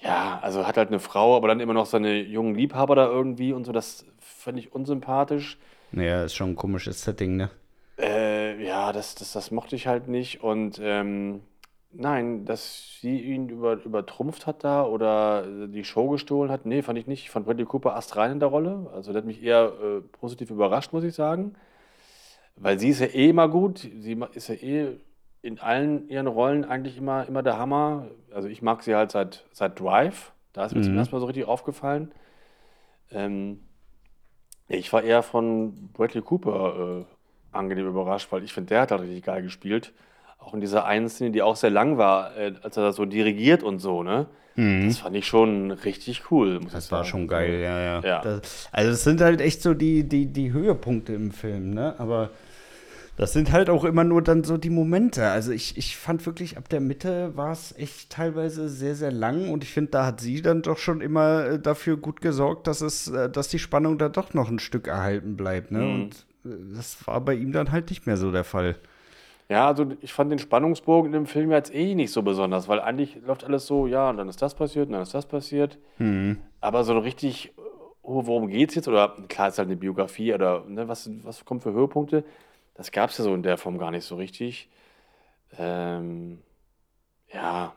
ja, 0.03 0.39
also 0.43 0.67
hat 0.67 0.77
halt 0.77 0.89
eine 0.89 0.99
Frau, 0.99 1.37
aber 1.37 1.49
dann 1.49 1.61
immer 1.61 1.75
noch 1.75 1.87
seine 1.87 2.21
jungen 2.21 2.55
Liebhaber 2.55 2.95
da 2.95 3.07
irgendwie 3.07 3.53
und 3.53 3.65
so. 3.65 3.73
Das 3.73 4.07
fand 4.19 4.59
ich 4.59 4.73
unsympathisch. 4.73 5.59
Naja, 5.93 6.25
ist 6.25 6.35
schon 6.35 6.51
ein 6.51 6.57
komisches 6.57 7.03
Setting, 7.03 7.37
ne? 7.37 7.51
Äh, 7.99 8.65
ja, 8.65 8.93
das, 8.93 9.15
das, 9.15 9.33
das 9.33 9.51
mochte 9.51 9.77
ich 9.77 9.87
halt 9.87 10.09
nicht. 10.09 10.43
Und 10.43 10.81
ähm, 10.83 11.43
nein, 11.93 12.47
dass 12.47 12.99
sie 13.01 13.21
ihn 13.21 13.49
über, 13.51 13.75
übertrumpft 13.85 14.47
hat 14.47 14.65
da 14.65 14.85
oder 14.85 15.45
die 15.67 15.85
Show 15.85 16.09
gestohlen 16.09 16.51
hat, 16.51 16.65
nee, 16.65 16.83
fand 16.83 16.99
ich 16.99 17.07
nicht. 17.07 17.25
Ich 17.25 17.31
fand 17.31 17.45
Bradley 17.45 17.67
Cooper 17.67 17.95
astrein 17.95 18.33
in 18.33 18.41
der 18.41 18.49
Rolle. 18.49 18.91
Also 18.95 19.13
der 19.13 19.21
hat 19.21 19.27
mich 19.27 19.43
eher 19.43 19.73
äh, 19.83 20.01
positiv 20.01 20.51
überrascht, 20.51 20.93
muss 20.93 21.05
ich 21.05 21.15
sagen. 21.15 21.55
Weil 22.57 22.79
sie 22.79 22.89
ist 22.91 23.01
ja 23.01 23.07
eh 23.07 23.31
immer 23.31 23.49
gut. 23.49 23.79
Sie 23.79 24.19
ist 24.35 24.49
ja 24.49 24.55
eh 24.55 24.99
in 25.43 25.59
allen 25.61 26.09
ihren 26.09 26.27
Rollen 26.27 26.65
eigentlich 26.65 26.99
immer, 26.99 27.27
immer 27.27 27.43
der 27.43 27.59
Hammer. 27.59 28.09
Also 28.33 28.49
ich 28.49 28.63
mag 28.63 28.83
sie 28.83 28.95
halt 28.95 29.11
seit, 29.11 29.47
seit 29.53 29.81
Drive. 29.81 30.33
Da 30.53 30.67
ist 30.67 30.75
mir 30.75 30.83
zum 30.83 30.93
Mhm. 30.93 30.99
ersten 30.99 31.15
Mal 31.15 31.21
so 31.21 31.27
richtig 31.27 31.47
aufgefallen. 31.47 32.13
Ähm, 33.11 33.61
ich 34.69 34.93
war 34.93 35.03
eher 35.03 35.23
von 35.23 35.91
Bradley 35.93 36.23
Cooper 36.23 37.01
äh, 37.01 37.05
angenehm 37.57 37.87
überrascht, 37.89 38.31
weil 38.31 38.45
ich 38.45 38.53
finde, 38.53 38.69
der 38.69 38.83
hat 38.83 38.91
halt 38.93 39.03
richtig 39.03 39.25
geil 39.25 39.43
gespielt. 39.43 39.93
Auch 40.41 40.55
in 40.55 40.61
dieser 40.61 40.85
einen 40.85 41.09
Szene, 41.09 41.31
die 41.31 41.43
auch 41.43 41.57
sehr 41.57 41.71
lang 41.71 41.99
war, 41.99 42.37
äh, 42.37 42.55
als 42.63 42.77
er 42.77 42.83
das 42.83 42.97
so 42.97 43.05
dirigiert 43.05 43.63
und 43.63 43.79
so, 43.79 44.03
ne? 44.03 44.27
Das 44.57 44.99
fand 44.99 45.17
ich 45.17 45.27
schon 45.27 45.71
richtig 45.71 46.31
cool, 46.31 46.61
Mhm. 46.61 46.69
Das 46.71 46.93
war 46.93 47.05
schon 47.05 47.29
geil, 47.29 47.61
ja, 47.61 47.81
ja. 47.81 48.01
Ja. 48.01 48.21
Das, 48.21 48.69
also 48.73 48.91
es 48.91 49.05
sind 49.05 49.23
halt 49.23 49.41
echt 49.41 49.63
so 49.63 49.73
die, 49.73 50.07
die, 50.07 50.27
die 50.27 50.53
Höhepunkte 50.53 51.15
im 51.15 51.31
Film, 51.31 51.71
ne? 51.71 51.95
Aber 51.99 52.31
das 53.17 53.33
sind 53.33 53.53
halt 53.53 53.71
auch 53.71 53.85
immer 53.85 54.05
nur 54.05 54.23
dann 54.23 54.45
so 54.45 54.59
die 54.59 54.71
Momente. 54.71 55.29
Also 55.29 55.53
ich, 55.53 55.79
ich 55.79 55.97
fand 55.97 56.27
wirklich, 56.27 56.59
ab 56.59 56.69
der 56.69 56.81
Mitte 56.81 57.37
war 57.37 57.53
es 57.53 57.75
echt 57.79 58.11
teilweise 58.11 58.69
sehr, 58.69 58.95
sehr 58.95 59.13
lang 59.13 59.51
und 59.51 59.63
ich 59.63 59.71
finde, 59.71 59.93
da 59.93 60.07
hat 60.07 60.21
sie 60.21 60.43
dann 60.43 60.63
doch 60.63 60.79
schon 60.79 61.01
immer 61.01 61.45
äh, 61.47 61.59
dafür 61.59 61.97
gut 61.97 62.21
gesorgt, 62.21 62.67
dass 62.67 62.83
es, 62.83 63.09
äh, 63.09 63.31
dass 63.31 63.49
die 63.49 63.59
Spannung 63.59 63.97
da 63.97 64.09
doch 64.11 64.35
noch 64.35 64.51
ein 64.51 64.59
Stück 64.59 64.89
erhalten 64.89 65.37
bleibt, 65.37 65.71
ne? 65.71 65.81
Mhm. 65.81 65.95
Und 65.95 66.27
das 66.75 66.97
war 67.07 67.21
bei 67.21 67.35
ihm 67.35 67.53
dann 67.53 67.73
halt 67.73 67.89
nicht 67.89 68.07
mehr 68.07 68.17
so 68.17 68.31
der 68.31 68.45
Fall. 68.45 68.77
Ja, 69.51 69.67
also 69.67 69.85
ich 70.01 70.13
fand 70.13 70.31
den 70.31 70.39
Spannungsbogen 70.39 71.07
in 71.07 71.13
dem 71.13 71.27
Film 71.27 71.51
jetzt 71.51 71.75
eh 71.75 71.97
nicht 71.97 72.13
so 72.13 72.23
besonders, 72.23 72.69
weil 72.69 72.79
eigentlich 72.79 73.17
läuft 73.27 73.43
alles 73.43 73.67
so, 73.67 73.89
ja, 73.89 74.09
und 74.09 74.17
dann 74.17 74.29
ist 74.29 74.41
das 74.41 74.55
passiert, 74.55 74.87
und 74.87 74.93
dann 74.93 75.03
ist 75.03 75.13
das 75.13 75.27
passiert. 75.27 75.77
Mhm. 75.99 76.39
Aber 76.61 76.85
so 76.85 76.97
richtig, 76.97 77.53
oh, 78.03 78.27
worum 78.27 78.47
geht's 78.47 78.77
jetzt? 78.77 78.87
Oder 78.87 79.17
klar, 79.27 79.49
ist 79.49 79.59
halt 79.59 79.67
eine 79.67 79.77
Biografie 79.77 80.33
oder 80.33 80.65
ne, 80.69 80.87
was, 80.87 81.11
was 81.25 81.45
kommt 81.45 81.65
für 81.65 81.73
Höhepunkte? 81.73 82.23
Das 82.75 82.93
gab 82.93 83.11
es 83.11 83.19
ja 83.19 83.25
so 83.25 83.35
in 83.35 83.43
der 83.43 83.59
Form 83.59 83.77
gar 83.79 83.91
nicht 83.91 84.05
so 84.05 84.15
richtig. 84.15 84.69
Ähm, 85.59 86.39
ja, 87.33 87.75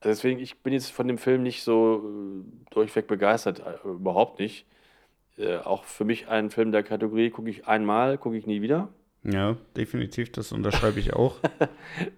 also 0.00 0.08
deswegen, 0.08 0.40
ich 0.40 0.58
bin 0.64 0.72
jetzt 0.72 0.90
von 0.90 1.06
dem 1.06 1.18
Film 1.18 1.44
nicht 1.44 1.62
so 1.62 2.02
äh, 2.04 2.74
durchweg 2.74 3.06
begeistert, 3.06 3.60
äh, 3.60 3.88
überhaupt 3.88 4.40
nicht. 4.40 4.66
Äh, 5.38 5.58
auch 5.58 5.84
für 5.84 6.04
mich 6.04 6.26
ein 6.26 6.50
Film 6.50 6.72
der 6.72 6.82
Kategorie, 6.82 7.30
gucke 7.30 7.50
ich 7.50 7.68
einmal, 7.68 8.18
gucke 8.18 8.36
ich 8.36 8.48
nie 8.48 8.62
wieder. 8.62 8.88
Ja, 9.24 9.56
definitiv, 9.76 10.32
das 10.32 10.52
unterschreibe 10.52 11.00
ich 11.00 11.14
auch. 11.14 11.36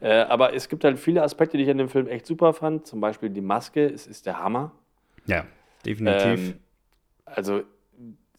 Äh, 0.00 0.22
aber 0.22 0.54
es 0.54 0.68
gibt 0.68 0.84
halt 0.84 0.98
viele 0.98 1.22
Aspekte, 1.22 1.56
die 1.58 1.64
ich 1.64 1.70
an 1.70 1.78
dem 1.78 1.88
Film 1.88 2.06
echt 2.08 2.26
super 2.26 2.52
fand. 2.54 2.86
Zum 2.86 3.00
Beispiel 3.00 3.28
die 3.30 3.40
Maske, 3.42 3.84
es 3.86 4.06
ist 4.06 4.24
der 4.26 4.38
Hammer. 4.42 4.72
ja, 5.26 5.44
definitiv. 5.84 6.48
Ähm, 6.50 6.54
also, 7.26 7.62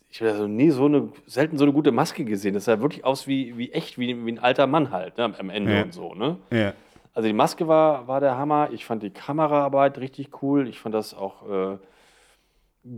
ich 0.09 0.19
habe 0.21 0.31
also 0.31 0.47
nie 0.47 0.71
so 0.71 0.86
eine, 0.86 1.09
selten 1.27 1.57
so 1.57 1.63
eine 1.65 1.74
gute 1.74 1.91
Maske 1.91 2.25
gesehen. 2.25 2.53
Das 2.55 2.65
sah 2.65 2.81
wirklich 2.81 3.05
aus 3.05 3.27
wie, 3.27 3.57
wie 3.57 3.71
echt, 3.71 3.97
wie, 4.00 4.25
wie 4.25 4.31
ein 4.31 4.39
alter 4.39 4.65
Mann 4.67 4.91
halt, 4.91 5.17
ne, 5.17 5.33
am 5.38 5.50
Ende 5.50 5.75
Ja. 5.75 5.83
und 5.83 5.93
so, 5.93 6.13
ne? 6.15 6.38
ja. 6.51 6.74
Also 7.13 7.27
die 7.27 7.33
Maske 7.33 7.67
war, 7.67 8.07
war 8.07 8.19
der 8.19 8.38
Hammer. 8.38 8.69
Ich 8.71 8.86
fand 8.86 9.01
die 9.03 9.09
Kameraarbeit 9.09 9.97
richtig 10.00 10.41
cool. 10.43 10.67
Ich 10.67 10.79
fand 10.79 10.93
das 10.95 11.13
auch 11.13 11.50
äh, 11.50 11.77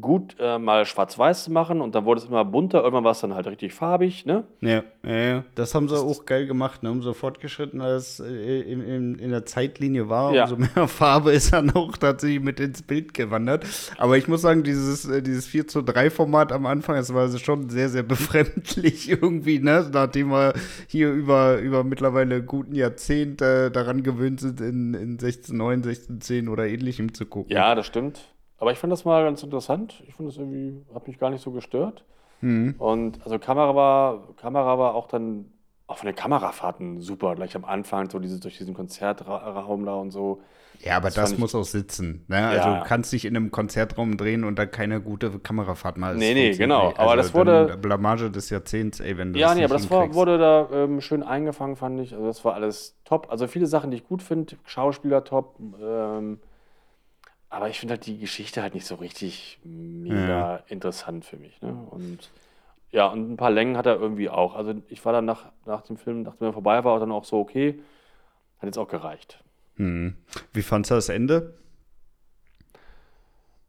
gut, 0.01 0.35
äh, 0.39 0.59
mal 0.59 0.85
schwarz-weiß 0.85 1.45
zu 1.45 1.51
machen. 1.51 1.81
Und 1.81 1.95
dann 1.95 2.05
wurde 2.05 2.21
es 2.21 2.27
immer 2.27 2.45
bunter. 2.45 2.79
Irgendwann 2.83 3.03
war 3.03 3.11
es 3.11 3.21
dann 3.21 3.33
halt 3.33 3.47
richtig 3.47 3.73
farbig, 3.73 4.25
ne? 4.25 4.43
Ja, 4.61 4.83
ja, 5.03 5.15
ja. 5.15 5.43
Das 5.55 5.73
haben 5.75 5.87
sie 5.89 5.97
auch 5.97 6.25
geil 6.25 6.45
gemacht, 6.47 6.83
ne? 6.83 6.91
Umso 6.91 7.13
fortgeschrittener 7.13 7.87
es 7.89 8.19
äh, 8.19 8.61
in, 8.61 8.81
in, 8.81 9.15
in 9.19 9.31
der 9.31 9.45
Zeitlinie 9.45 10.09
war, 10.09 10.33
Ja. 10.33 10.43
umso 10.43 10.57
mehr 10.57 10.87
Farbe 10.87 11.31
ist 11.31 11.53
dann 11.53 11.71
auch 11.71 11.97
tatsächlich 11.97 12.41
mit 12.41 12.59
ins 12.59 12.81
Bild 12.81 13.13
gewandert. 13.13 13.65
Aber 13.97 14.17
ich 14.17 14.27
muss 14.27 14.41
sagen, 14.41 14.63
dieses, 14.63 15.05
äh, 15.05 15.21
dieses 15.21 15.45
4 15.47 15.67
zu 15.67 15.81
3 15.81 16.09
Format 16.09 16.51
am 16.51 16.65
Anfang, 16.65 16.95
das 16.95 17.13
war 17.13 17.21
also 17.21 17.37
schon 17.37 17.69
sehr, 17.69 17.89
sehr 17.89 18.03
befremdlich 18.49 19.09
irgendwie, 19.09 19.59
ne? 19.59 19.89
Nachdem 19.91 20.29
wir 20.29 20.53
hier 20.87 21.11
über, 21.11 21.57
über 21.59 21.83
mittlerweile 21.83 22.43
guten 22.43 22.75
Jahrzehnt 22.75 23.41
äh, 23.41 23.71
daran 23.71 24.03
gewöhnt 24.03 24.39
sind, 24.39 24.61
in, 24.61 24.93
in 24.93 25.17
16.9, 25.17 25.83
16.10 25.85 26.49
oder 26.49 26.67
ähnlichem 26.67 27.13
zu 27.13 27.25
gucken. 27.25 27.51
Ja, 27.51 27.75
das 27.75 27.85
stimmt. 27.85 28.21
Aber 28.59 28.71
ich 28.71 28.77
fand 28.77 28.91
das 28.91 29.05
mal 29.05 29.23
ganz 29.23 29.41
interessant. 29.43 30.03
Ich 30.07 30.13
fand 30.15 30.27
das 30.29 30.37
irgendwie, 30.37 30.83
hat 30.93 31.07
mich 31.07 31.17
gar 31.19 31.29
nicht 31.29 31.41
so 31.41 31.51
gestört. 31.51 32.03
Mhm. 32.41 32.75
Und 32.77 33.19
also 33.23 33.39
Kamera 33.39 33.75
war, 33.75 34.27
Kamera 34.37 34.77
war 34.77 34.95
auch 34.95 35.07
dann, 35.07 35.45
auch 35.87 35.97
von 35.97 36.07
den 36.07 36.15
Kamerafahrten 36.15 37.01
super. 37.01 37.35
Gleich 37.35 37.55
am 37.55 37.65
Anfang, 37.65 38.09
so 38.09 38.19
dieses, 38.19 38.39
durch 38.41 38.57
diesen 38.57 38.73
Konzertraum 38.73 39.85
da 39.85 39.95
und 39.95 40.11
so. 40.11 40.41
Ja, 40.81 40.95
aber 40.97 41.07
Das 41.07 41.15
das, 41.15 41.37
muss 41.37 41.55
auch 41.55 41.63
sitzen. 41.63 42.23
Ne? 42.29 42.47
Also 42.47 42.69
Ja. 42.69 42.79
du 42.79 42.85
kannst 42.85 43.11
dich 43.11 43.25
in 43.25 43.35
einem 43.35 43.51
Konzertraum 43.51 44.15
drehen 44.15 44.43
und 44.45 44.57
da 44.57 44.65
keine 44.65 45.01
gute 45.01 45.39
Kamerafahrt 45.39 45.97
mal. 45.97 46.15
Nee, 46.15 46.33
nee, 46.33 46.51
genau. 46.51 46.87
nicht. 46.89 46.99
Aber 46.99 47.15
das 47.17 47.33
wurde- 47.33 47.77
Blamage 47.81 48.29
des 48.31 48.49
Jahrzehnts, 48.49 48.99
ey, 49.01 49.17
wenn 49.17 49.33
du 49.33 49.39
Ja, 49.39 49.47
das 49.47 49.55
nee, 49.55 49.61
nicht 49.63 49.71
aber 49.71 49.79
das 49.79 49.89
war, 49.91 50.13
wurde 50.13 50.37
da 50.37 50.69
ähm, 50.71 51.01
schön 51.01 51.23
eingefangen, 51.23 51.75
fand 51.75 51.99
ich. 51.99 52.13
Also 52.13 52.27
das 52.27 52.45
war 52.45 52.53
alles 52.53 52.97
top. 53.03 53.27
Also 53.29 53.47
viele 53.47 53.65
Sachen, 53.67 53.91
die 53.91 53.97
ich 53.97 54.07
gut 54.07 54.21
finde. 54.23 54.55
Schauspieler 54.65 55.23
top. 55.25 55.55
Ähm, 55.81 56.39
aber 57.49 57.69
ich 57.69 57.79
finde 57.79 57.93
halt 57.93 58.05
die 58.05 58.19
Geschichte 58.19 58.61
halt 58.61 58.73
nicht 58.75 58.85
so 58.85 58.95
richtig 58.95 59.59
mega 59.63 60.57
interessant 60.67 61.25
für 61.25 61.37
mich. 61.37 61.61
Ne? 61.61 61.73
Und 61.89 62.29
ja, 62.91 63.07
und 63.07 63.31
ein 63.31 63.37
paar 63.37 63.51
Längen 63.51 63.77
hat 63.77 63.85
er 63.85 63.99
irgendwie 63.99 64.29
auch. 64.29 64.55
Also 64.55 64.75
ich 64.87 65.03
war 65.05 65.13
dann 65.13 65.25
nach, 65.25 65.51
nach 65.65 65.81
dem 65.81 65.97
Film, 65.97 66.23
nachdem 66.23 66.47
er 66.47 66.53
vorbei 66.53 66.83
war, 66.83 66.99
dann 66.99 67.11
auch 67.11 67.25
so, 67.25 67.39
okay, 67.39 67.81
hat 68.57 68.65
jetzt 68.65 68.77
auch 68.77 68.87
gereicht. 68.87 69.43
Hm. 69.75 70.15
Wie 70.53 70.61
fandst 70.61 70.91
du 70.91 70.95
das 70.95 71.09
Ende? 71.09 71.53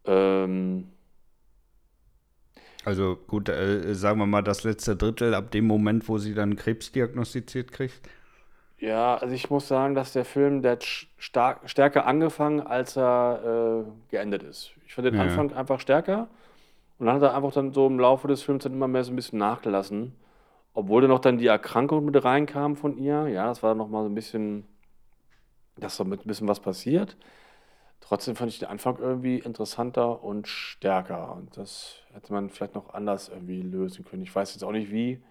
Ähm, 0.05 0.91
Also 2.85 3.17
gut, 3.27 3.49
äh, 3.49 3.95
sagen 3.95 4.19
wir 4.19 4.27
mal 4.27 4.43
das 4.43 4.65
letzte 4.65 4.97
Drittel, 4.97 5.35
ab 5.35 5.51
dem 5.51 5.67
Moment, 5.67 6.09
wo 6.09 6.19
sie 6.19 6.35
dann 6.35 6.57
Krebs 6.57 6.93
diagnostiziert 6.93 7.73
kriegt. 7.73 8.01
Ja, 8.81 9.17
also 9.17 9.35
ich 9.35 9.51
muss 9.51 9.69
sagen, 9.69 9.95
dass 9.95 10.13
der 10.15 10.25
Film, 10.25 10.63
der 10.63 10.73
hat 10.73 10.85
stark, 11.19 11.69
stärker 11.69 12.07
angefangen, 12.07 12.61
als 12.61 12.97
er 12.97 13.85
äh, 13.87 14.11
geendet 14.11 14.43
ist. 14.43 14.73
Ich 14.87 14.95
fand 14.95 15.07
den 15.07 15.15
Ja. 15.15 15.23
Anfang 15.23 15.53
einfach 15.53 15.81
stärker 15.81 16.29
und 16.99 17.07
dann 17.07 17.17
hat 17.17 17.23
er 17.23 17.35
einfach 17.35 17.53
dann 17.53 17.73
so 17.73 17.87
im 17.87 17.99
Laufe 17.99 18.27
des 18.29 18.43
Films 18.43 18.65
dann 18.65 18.73
immer 18.73 18.89
mehr 18.89 19.05
so 19.05 19.13
ein 19.13 19.17
bisschen 19.17 19.39
nachgelassen. 19.39 20.15
Obwohl 20.73 21.03
dann 21.03 21.11
noch 21.11 21.19
dann 21.19 21.39
die 21.39 21.47
Erkrankung 21.49 22.05
mit 22.05 22.25
reinkam 22.25 22.77
von 22.77 22.97
ihr. 22.97 23.27
Ja, 23.29 23.47
das 23.47 23.63
war 23.63 23.75
noch 23.75 23.89
mal 23.89 24.03
so 24.05 24.09
ein 24.09 24.15
bisschen, 24.15 24.67
dass 25.77 25.97
da 25.97 26.05
mit 26.05 26.25
ein 26.25 26.29
bisschen 26.29 26.49
was 26.49 26.61
passiert. 26.61 27.17
Trotzdem 28.01 28.37
fand 28.37 28.51
ich 28.53 28.61
den 28.61 28.69
Anfang 28.69 28.99
irgendwie 28.99 29.39
interessanter 29.39 30.23
und 30.23 30.49
stärker. 30.49 31.35
Und 31.35 31.57
das 31.57 31.97
hätte 32.13 32.33
man 32.33 32.51
vielleicht 32.51 32.75
noch 32.75 32.95
anders 32.95 33.29
irgendwie 33.29 33.63
lösen 33.63 34.05
können. 34.05 34.23
Ich 34.23 34.35
weiß 34.35 34.55
jetzt 34.55 34.63
auch 34.63 34.73
nicht 34.73 34.91
wie. 34.93 35.23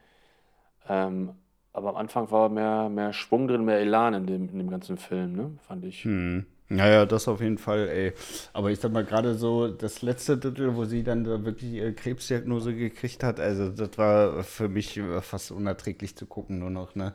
Ähm, 0.87 1.35
aber 1.79 1.89
am 1.89 1.95
Anfang 1.95 2.29
war 2.29 2.49
mehr, 2.49 2.89
mehr 2.89 3.13
Schwung 3.13 3.47
drin, 3.47 3.65
mehr 3.65 3.79
Elan 3.79 4.13
in 4.13 4.27
dem, 4.27 4.49
in 4.49 4.59
dem 4.59 4.69
ganzen 4.69 4.97
Film, 4.97 5.33
ne? 5.33 5.51
Fand 5.67 5.85
ich. 5.85 6.03
Hm. 6.03 6.45
Naja, 6.71 7.07
das 7.07 7.27
auf 7.27 7.41
jeden 7.41 7.57
Fall, 7.57 7.87
ey. 7.87 8.13
Aber 8.53 8.69
ich 8.69 8.79
sag 8.79 8.91
mal, 8.91 9.03
gerade 9.03 9.33
so 9.33 9.69
das 9.69 10.03
letzte 10.03 10.37
Drittel, 10.37 10.75
wo 10.75 10.85
sie 10.85 11.03
dann 11.03 11.23
da 11.23 11.43
wirklich 11.43 11.71
ihre 11.71 11.93
Krebsdiagnose 11.93 12.75
gekriegt 12.75 13.23
hat, 13.23 13.39
also 13.39 13.69
das 13.69 13.97
war 13.97 14.43
für 14.43 14.69
mich 14.69 14.97
äh, 14.97 15.21
fast 15.21 15.51
unerträglich 15.51 16.15
zu 16.15 16.27
gucken 16.27 16.59
nur 16.59 16.69
noch, 16.69 16.93
ne? 16.93 17.13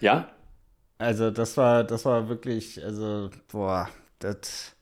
Ja? 0.00 0.28
Also 0.96 1.30
das 1.30 1.56
war, 1.58 1.84
das 1.84 2.06
war 2.06 2.28
wirklich, 2.30 2.82
also, 2.82 3.28
boah, 3.52 3.88
das. 4.20 4.74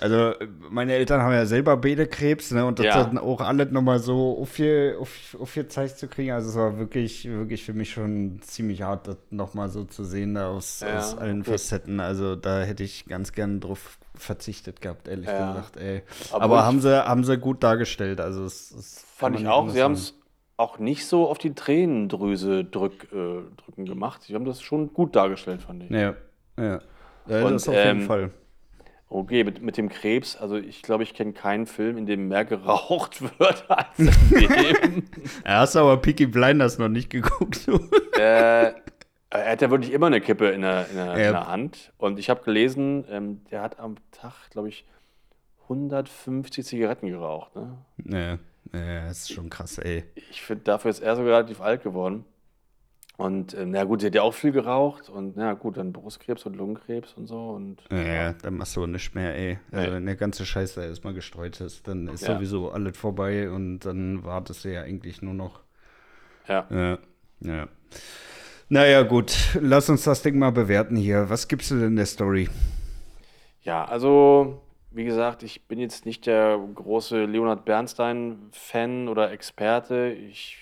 Also, 0.00 0.32
meine 0.70 0.94
Eltern 0.94 1.20
haben 1.20 1.32
ja 1.32 1.44
selber 1.44 1.76
Bädekrebs, 1.76 2.52
ne? 2.52 2.64
Und 2.64 2.78
das 2.78 2.86
Ja. 2.86 3.04
dann 3.04 3.18
auch 3.18 3.40
alles 3.40 3.70
nochmal 3.70 3.98
so 3.98 4.42
aufge- 4.42 4.96
auf- 4.96 5.36
aufgezeigt 5.38 5.98
zu 5.98 6.08
kriegen. 6.08 6.32
Also, 6.32 6.48
es 6.50 6.56
war 6.56 6.78
wirklich, 6.78 7.28
wirklich 7.28 7.64
für 7.64 7.74
mich 7.74 7.90
schon 7.90 8.40
ziemlich 8.42 8.82
hart, 8.82 9.06
das 9.08 9.16
nochmal 9.30 9.68
so 9.68 9.84
zu 9.84 10.04
sehen, 10.04 10.34
da 10.34 10.48
aus, 10.48 10.80
Ja, 10.80 10.98
aus 10.98 11.18
allen 11.18 11.42
okay. 11.42 11.50
Facetten. 11.52 12.00
Also, 12.00 12.34
da 12.34 12.62
hätte 12.62 12.82
ich 12.82 13.04
ganz 13.06 13.32
gern 13.32 13.60
drauf 13.60 13.98
verzichtet 14.14 14.80
gehabt, 14.80 15.06
ehrlich 15.06 15.26
Ja. 15.26 15.52
gesagt, 15.52 15.76
ey. 15.76 16.02
Aber 16.32 16.44
Aber, 16.44 16.64
haben, 16.64 16.80
sie, 16.80 17.04
haben 17.06 17.24
sie 17.24 17.36
gut 17.38 17.62
dargestellt. 17.62 18.20
Also, 18.20 18.44
es, 18.44 18.70
es 18.70 19.04
Fand 19.16 19.38
ich 19.38 19.46
auch. 19.46 19.68
Sie 19.68 19.82
haben 19.82 19.92
es 19.92 20.14
auch 20.56 20.78
nicht 20.78 21.06
so 21.06 21.28
auf 21.28 21.38
die 21.38 21.54
Tränendrüse 21.54 22.64
drück, 22.64 23.04
äh, 23.12 23.42
drücken 23.56 23.84
gemacht. 23.84 24.22
Sie 24.22 24.34
haben 24.34 24.44
das 24.44 24.62
schon 24.62 24.92
gut 24.92 25.14
dargestellt, 25.16 25.62
fand 25.62 25.82
ich. 25.84 25.90
Ja, 25.90 26.14
ja. 26.58 26.80
ja 27.28 27.44
Und, 27.44 27.52
das 27.54 27.68
auf 27.68 27.74
jeden 27.74 28.00
ähm, 28.00 28.06
Fall. 28.06 28.30
Okay, 29.12 29.42
mit, 29.42 29.60
mit 29.60 29.76
dem 29.76 29.88
Krebs, 29.88 30.36
also 30.36 30.54
ich 30.56 30.82
glaube, 30.82 31.02
ich 31.02 31.14
kenne 31.14 31.32
keinen 31.32 31.66
Film, 31.66 31.98
in 31.98 32.06
dem 32.06 32.28
mehr 32.28 32.44
geraucht 32.46 33.20
wird 33.22 33.68
als 33.68 33.98
in 33.98 34.06
dem. 34.06 35.02
Ja, 35.44 35.58
hast 35.60 35.74
aber 35.76 35.96
Peaky 35.96 36.26
Blinders 36.26 36.78
noch 36.78 36.88
nicht 36.88 37.10
geguckt. 37.10 37.66
äh, 38.16 38.72
er 39.32 39.52
hat 39.52 39.62
ja 39.62 39.70
wirklich 39.70 39.92
immer 39.92 40.06
eine 40.06 40.20
Kippe 40.20 40.50
in 40.50 40.62
der, 40.62 40.88
in 40.90 40.96
der, 40.96 41.06
Ja. 41.06 41.12
in 41.14 41.32
der 41.32 41.46
Hand. 41.48 41.92
Und 41.98 42.18
ich 42.20 42.30
habe 42.30 42.42
gelesen, 42.44 43.04
ähm, 43.10 43.40
der 43.50 43.62
hat 43.62 43.80
am 43.80 43.96
Tag, 44.12 44.32
glaube 44.50 44.68
ich, 44.68 44.84
150 45.68 46.64
Zigaretten 46.64 47.08
geraucht. 47.08 47.54
Ne? 47.56 47.78
Ja, 48.04 48.38
ja, 48.78 49.06
das 49.08 49.22
ist 49.22 49.32
schon 49.32 49.50
krass, 49.50 49.78
ey. 49.78 50.04
Ich 50.30 50.42
finde, 50.42 50.64
dafür 50.64 50.90
ist 50.90 51.00
er 51.00 51.16
sogar 51.16 51.32
relativ 51.38 51.60
alt 51.60 51.82
geworden. 51.82 52.24
Und 53.20 53.52
ähm, 53.54 53.72
na 53.72 53.84
gut, 53.84 54.00
sie 54.00 54.06
hat 54.06 54.14
ja 54.14 54.22
auch 54.22 54.32
viel 54.32 54.50
geraucht. 54.52 55.10
Und 55.10 55.36
na 55.36 55.52
gut, 55.52 55.76
dann 55.76 55.92
Brustkrebs 55.92 56.46
und 56.46 56.56
Lungenkrebs 56.56 57.12
und 57.14 57.26
so. 57.26 57.50
Und 57.50 57.82
Ja, 57.90 57.98
ja, 57.98 58.32
dann 58.32 58.56
machst 58.56 58.76
du 58.76 58.86
nicht 58.86 59.14
mehr, 59.14 59.34
ey. 59.36 59.58
Also, 59.72 59.92
wenn 59.92 60.06
der 60.06 60.16
ganze 60.16 60.46
Scheiß 60.46 60.74
da 60.74 60.84
erstmal 60.84 61.12
gestreut 61.12 61.60
ist, 61.60 61.86
dann 61.86 62.08
ist 62.08 62.22
Ja. 62.22 62.34
sowieso 62.36 62.70
alles 62.70 62.96
vorbei 62.96 63.50
und 63.50 63.80
dann 63.80 64.24
wartest 64.24 64.64
du 64.64 64.72
ja 64.72 64.82
eigentlich 64.82 65.20
nur 65.20 65.34
noch. 65.34 65.60
ja. 66.48 66.66
Ja, 66.70 66.98
ja. 67.40 67.68
Naja, 68.68 69.02
gut, 69.02 69.34
lass 69.60 69.90
uns 69.90 70.04
das 70.04 70.22
Ding 70.22 70.38
mal 70.38 70.52
bewerten 70.52 70.96
hier. 70.96 71.28
Was 71.28 71.48
gibst 71.48 71.70
du 71.72 71.80
denn 71.80 71.96
der 71.96 72.06
Story? 72.06 72.48
Ja, 73.62 73.84
also, 73.84 74.62
wie 74.90 75.04
gesagt, 75.04 75.42
ich 75.42 75.66
bin 75.66 75.78
jetzt 75.78 76.06
nicht 76.06 76.26
der 76.26 76.58
große 76.74 77.24
Leonard 77.26 77.64
Bernstein-Fan 77.64 79.08
oder 79.08 79.30
Experte. 79.32 80.08
Ich 80.12 80.58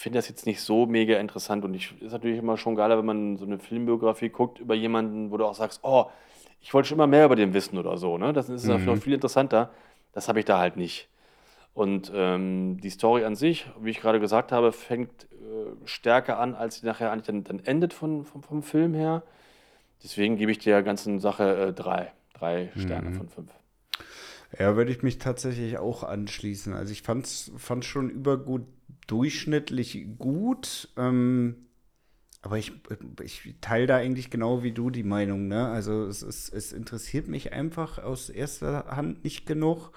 finde 0.00 0.18
das 0.18 0.28
jetzt 0.28 0.46
nicht 0.46 0.60
so 0.60 0.86
mega 0.86 1.18
interessant 1.18 1.64
und 1.64 1.74
ich 1.74 1.94
ist 2.00 2.12
natürlich 2.12 2.38
immer 2.38 2.56
schon 2.56 2.74
geiler, 2.74 2.96
wenn 2.98 3.06
man 3.06 3.36
so 3.36 3.44
eine 3.44 3.58
Filmbiografie 3.58 4.30
guckt 4.30 4.58
über 4.58 4.74
jemanden, 4.74 5.30
wo 5.30 5.36
du 5.36 5.44
auch 5.44 5.54
sagst, 5.54 5.80
oh, 5.82 6.06
ich 6.60 6.72
wollte 6.74 6.88
schon 6.88 6.96
immer 6.96 7.06
mehr 7.06 7.24
über 7.26 7.36
den 7.36 7.52
wissen 7.54 7.78
oder 7.78 7.96
so, 7.98 8.18
ne? 8.18 8.32
Das 8.32 8.48
ist 8.48 8.64
Mhm. 8.64 8.84
noch 8.84 8.96
viel 8.98 9.12
interessanter. 9.14 9.70
Das 10.12 10.28
habe 10.28 10.38
ich 10.40 10.44
da 10.44 10.58
halt 10.58 10.76
nicht. 10.76 11.08
Und 11.72 12.10
ähm, 12.14 12.78
die 12.82 12.90
Story 12.90 13.24
an 13.24 13.36
sich, 13.36 13.66
wie 13.80 13.90
ich 13.90 14.00
gerade 14.00 14.20
gesagt 14.20 14.52
habe, 14.52 14.72
fängt 14.72 15.24
äh, 15.32 15.86
stärker 15.86 16.38
an, 16.38 16.54
als 16.54 16.76
sie 16.80 16.86
nachher 16.86 17.12
eigentlich 17.12 17.26
dann, 17.26 17.44
dann 17.44 17.60
endet 17.60 17.92
von, 17.94 18.24
vom, 18.24 18.42
vom 18.42 18.62
Film 18.62 18.92
her. 18.94 19.22
Deswegen 20.02 20.36
gebe 20.36 20.50
ich 20.50 20.58
der 20.58 20.82
ganzen 20.82 21.20
Sache 21.20 21.68
äh, 21.68 21.72
drei. 21.72 22.12
Drei 22.34 22.70
Sterne 22.76 23.10
Mhm. 23.10 23.14
von 23.14 23.28
fünf. 23.28 23.50
Ja, 24.58 24.74
würde 24.76 24.90
ich 24.90 25.02
mich 25.02 25.18
tatsächlich 25.18 25.78
auch 25.78 26.02
anschließen. 26.02 26.72
Also 26.74 26.92
ich 26.92 27.02
fand's, 27.02 27.52
fand's 27.56 27.86
schon 27.86 28.10
übergut 28.10 28.62
durchschnittlich 29.10 30.06
gut. 30.18 30.88
Ähm, 30.96 31.66
aber 32.42 32.56
ich, 32.56 32.72
ich 33.22 33.54
teile 33.60 33.86
da 33.86 33.96
eigentlich 33.96 34.30
genau 34.30 34.62
wie 34.62 34.72
du 34.72 34.90
die 34.90 35.02
Meinung. 35.02 35.48
Ne? 35.48 35.68
Also 35.68 36.06
es, 36.06 36.22
es, 36.22 36.48
es 36.48 36.72
interessiert 36.72 37.28
mich 37.28 37.52
einfach 37.52 37.98
aus 37.98 38.30
erster 38.30 38.86
Hand 38.86 39.24
nicht 39.24 39.46
genug. 39.46 39.92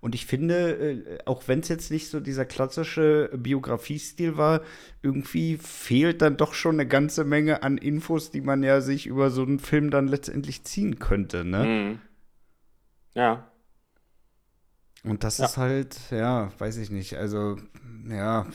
Und 0.00 0.14
ich 0.14 0.26
finde, 0.26 0.70
äh, 0.78 1.18
auch 1.24 1.48
wenn 1.48 1.58
es 1.58 1.68
jetzt 1.68 1.90
nicht 1.90 2.08
so 2.08 2.20
dieser 2.20 2.44
klassische 2.44 3.30
Biografiestil 3.36 4.36
war, 4.36 4.62
irgendwie 5.02 5.56
fehlt 5.56 6.22
dann 6.22 6.36
doch 6.36 6.54
schon 6.54 6.76
eine 6.76 6.86
ganze 6.86 7.24
Menge 7.24 7.64
an 7.64 7.78
Infos, 7.78 8.30
die 8.30 8.42
man 8.42 8.62
ja 8.62 8.80
sich 8.80 9.06
über 9.06 9.30
so 9.30 9.42
einen 9.42 9.58
Film 9.58 9.90
dann 9.90 10.06
letztendlich 10.06 10.62
ziehen 10.62 11.00
könnte. 11.00 11.44
Ne? 11.44 11.64
Mhm. 11.64 12.00
Ja. 13.14 13.50
Und 15.04 15.22
das 15.24 15.38
ja. 15.38 15.46
ist 15.46 15.56
halt, 15.56 15.96
ja, 16.10 16.50
weiß 16.58 16.76
ich 16.78 16.90
nicht. 16.90 17.16
Also 17.16 17.56
ja, 18.08 18.46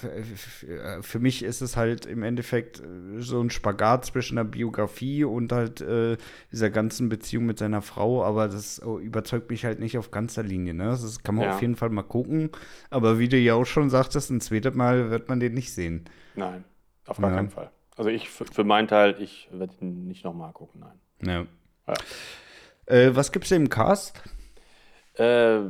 für 1.02 1.20
mich 1.20 1.44
ist 1.44 1.62
es 1.62 1.78
halt 1.78 2.06
im 2.06 2.24
Endeffekt 2.24 2.80
äh, 2.80 3.22
so 3.22 3.40
ein 3.40 3.50
Spagat 3.50 4.06
zwischen 4.06 4.36
der 4.36 4.44
Biografie 4.44 5.24
und 5.24 5.52
halt 5.52 5.82
äh, 5.82 6.18
dieser 6.52 6.70
ganzen 6.70 7.10
Beziehung 7.10 7.46
mit 7.46 7.60
seiner 7.60 7.82
Frau, 7.82 8.24
aber 8.24 8.48
das 8.48 8.82
oh, 8.84 8.98
überzeugt 9.00 9.50
mich 9.50 9.64
halt 9.64 9.80
nicht 9.80 9.98
auf 9.98 10.12
ganzer 10.12 10.44
Linie. 10.44 10.74
Ne? 10.74 10.86
Das 10.86 11.24
kann 11.24 11.36
man 11.36 11.46
ja. 11.46 11.56
auf 11.56 11.62
jeden 11.62 11.76
Fall 11.76 11.90
mal 11.90 12.04
gucken, 12.04 12.50
aber 12.90 13.20
wie 13.20 13.30
du 13.30 13.38
ja 13.38 13.54
auch 13.54 13.66
schon 13.66 13.90
sagtest, 13.90 14.32
ein 14.32 14.42
zweites 14.42 14.74
Mal 14.74 15.12
wird 15.12 15.30
man 15.30 15.40
den 15.40 15.54
nicht 15.54 15.74
sehen. 15.74 16.06
Nein, 16.36 16.64
auf 17.06 17.18
gar 17.18 17.30
ja. 17.30 17.36
keinen 17.38 17.50
Fall. 17.50 17.72
Also 17.96 18.10
ich, 18.10 18.30
für, 18.30 18.46
für 18.46 18.64
meinen 18.64 18.88
Teil, 18.88 19.16
ich 19.20 19.50
werde 19.52 19.74
ihn 19.82 20.08
nicht 20.08 20.24
nochmal 20.24 20.52
gucken, 20.52 20.82
nein. 20.82 21.48
Ja. 21.88 21.94
ja. 21.94 21.94
Äh, 22.86 23.16
was 23.16 23.32
gibt's 23.32 23.52
im 23.52 23.70
Cast? 23.70 24.22
Äh, 25.14 25.70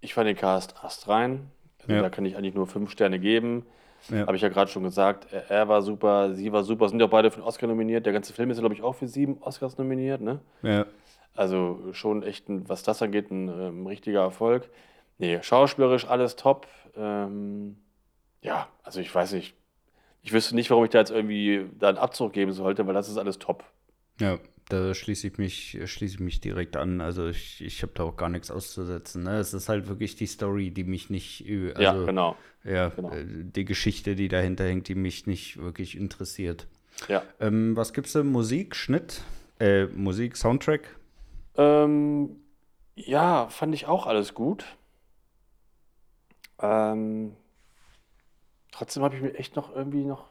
ich 0.00 0.14
fand 0.14 0.28
den 0.28 0.36
Cast 0.36 0.82
astrein. 0.84 1.50
Also 1.80 1.92
ja. 1.92 2.02
Da 2.02 2.10
kann 2.10 2.24
ich 2.24 2.36
eigentlich 2.36 2.54
nur 2.54 2.66
fünf 2.66 2.90
Sterne 2.90 3.18
geben. 3.18 3.64
Ja. 4.10 4.26
Habe 4.26 4.36
ich 4.36 4.42
ja 4.42 4.48
gerade 4.48 4.70
schon 4.70 4.84
gesagt. 4.84 5.32
Er, 5.32 5.50
er, 5.50 5.68
war 5.68 5.82
super, 5.82 6.34
sie 6.34 6.52
war 6.52 6.62
super. 6.62 6.88
Sind 6.88 7.00
ja 7.00 7.06
beide 7.06 7.30
für 7.30 7.40
den 7.40 7.44
Oscar 7.46 7.66
nominiert. 7.66 8.06
Der 8.06 8.12
ganze 8.12 8.32
Film 8.32 8.50
ist, 8.50 8.58
glaube 8.60 8.74
ich, 8.74 8.82
auch 8.82 8.94
für 8.94 9.08
sieben 9.08 9.38
Oscars 9.42 9.76
nominiert. 9.76 10.20
Ne? 10.20 10.40
Ja. 10.62 10.86
Also 11.34 11.92
schon 11.92 12.22
echt, 12.22 12.48
ein, 12.48 12.68
was 12.68 12.82
das 12.82 13.02
angeht, 13.02 13.30
ein, 13.30 13.48
ein 13.48 13.60
ähm, 13.60 13.86
richtiger 13.86 14.22
Erfolg. 14.22 14.68
Nee, 15.18 15.40
schauspielerisch 15.42 16.06
alles 16.06 16.36
top. 16.36 16.66
Ähm, 16.96 17.76
ja, 18.40 18.68
also 18.82 19.00
ich 19.00 19.12
weiß 19.12 19.32
nicht. 19.32 19.54
Ich 20.22 20.32
wüsste 20.32 20.54
nicht, 20.54 20.70
warum 20.70 20.84
ich 20.84 20.90
da 20.90 20.98
jetzt 20.98 21.10
irgendwie 21.10 21.66
da 21.78 21.88
einen 21.88 21.98
Abzug 21.98 22.32
geben 22.32 22.52
sollte, 22.52 22.86
weil 22.86 22.94
das 22.94 23.08
ist 23.08 23.18
alles 23.18 23.38
top. 23.38 23.64
Ja, 24.20 24.38
da 24.68 24.94
schließe 24.94 25.28
ich 25.28 25.38
mich, 25.38 25.78
schließe 25.84 26.14
ich 26.14 26.20
mich 26.20 26.40
direkt 26.40 26.76
an. 26.76 27.00
Also 27.00 27.28
ich, 27.28 27.64
ich 27.64 27.82
habe 27.82 27.92
da 27.94 28.02
auch 28.02 28.16
gar 28.16 28.28
nichts 28.28 28.50
auszusetzen. 28.50 29.22
Ne? 29.22 29.38
Es 29.38 29.54
ist 29.54 29.68
halt 29.68 29.88
wirklich 29.88 30.16
die 30.16 30.26
Story, 30.26 30.70
die 30.70 30.84
mich 30.84 31.08
nicht. 31.08 31.42
Also, 31.42 31.80
ja, 31.80 32.04
genau. 32.04 32.36
Ja, 32.64 32.88
genau. 32.90 33.10
Äh, 33.10 33.24
die 33.26 33.64
Geschichte, 33.64 34.14
die 34.14 34.28
dahinter 34.28 34.64
hängt, 34.64 34.88
die 34.88 34.94
mich 34.94 35.26
nicht 35.26 35.56
wirklich 35.58 35.96
interessiert. 35.96 36.66
Ja. 37.08 37.22
Ähm, 37.40 37.76
was 37.76 37.92
gibt's 37.92 38.12
denn? 38.12 38.26
Musik, 38.26 38.76
Schnitt, 38.76 39.22
äh, 39.60 39.86
Musik, 39.86 40.36
Soundtrack? 40.36 40.96
Ähm, 41.56 42.36
ja, 42.94 43.48
fand 43.48 43.74
ich 43.74 43.86
auch 43.86 44.06
alles 44.06 44.34
gut. 44.34 44.64
Ähm, 46.60 47.36
trotzdem 48.72 49.02
habe 49.02 49.16
ich 49.16 49.22
mir 49.22 49.34
echt 49.34 49.56
noch 49.56 49.74
irgendwie 49.74 50.04
noch 50.04 50.26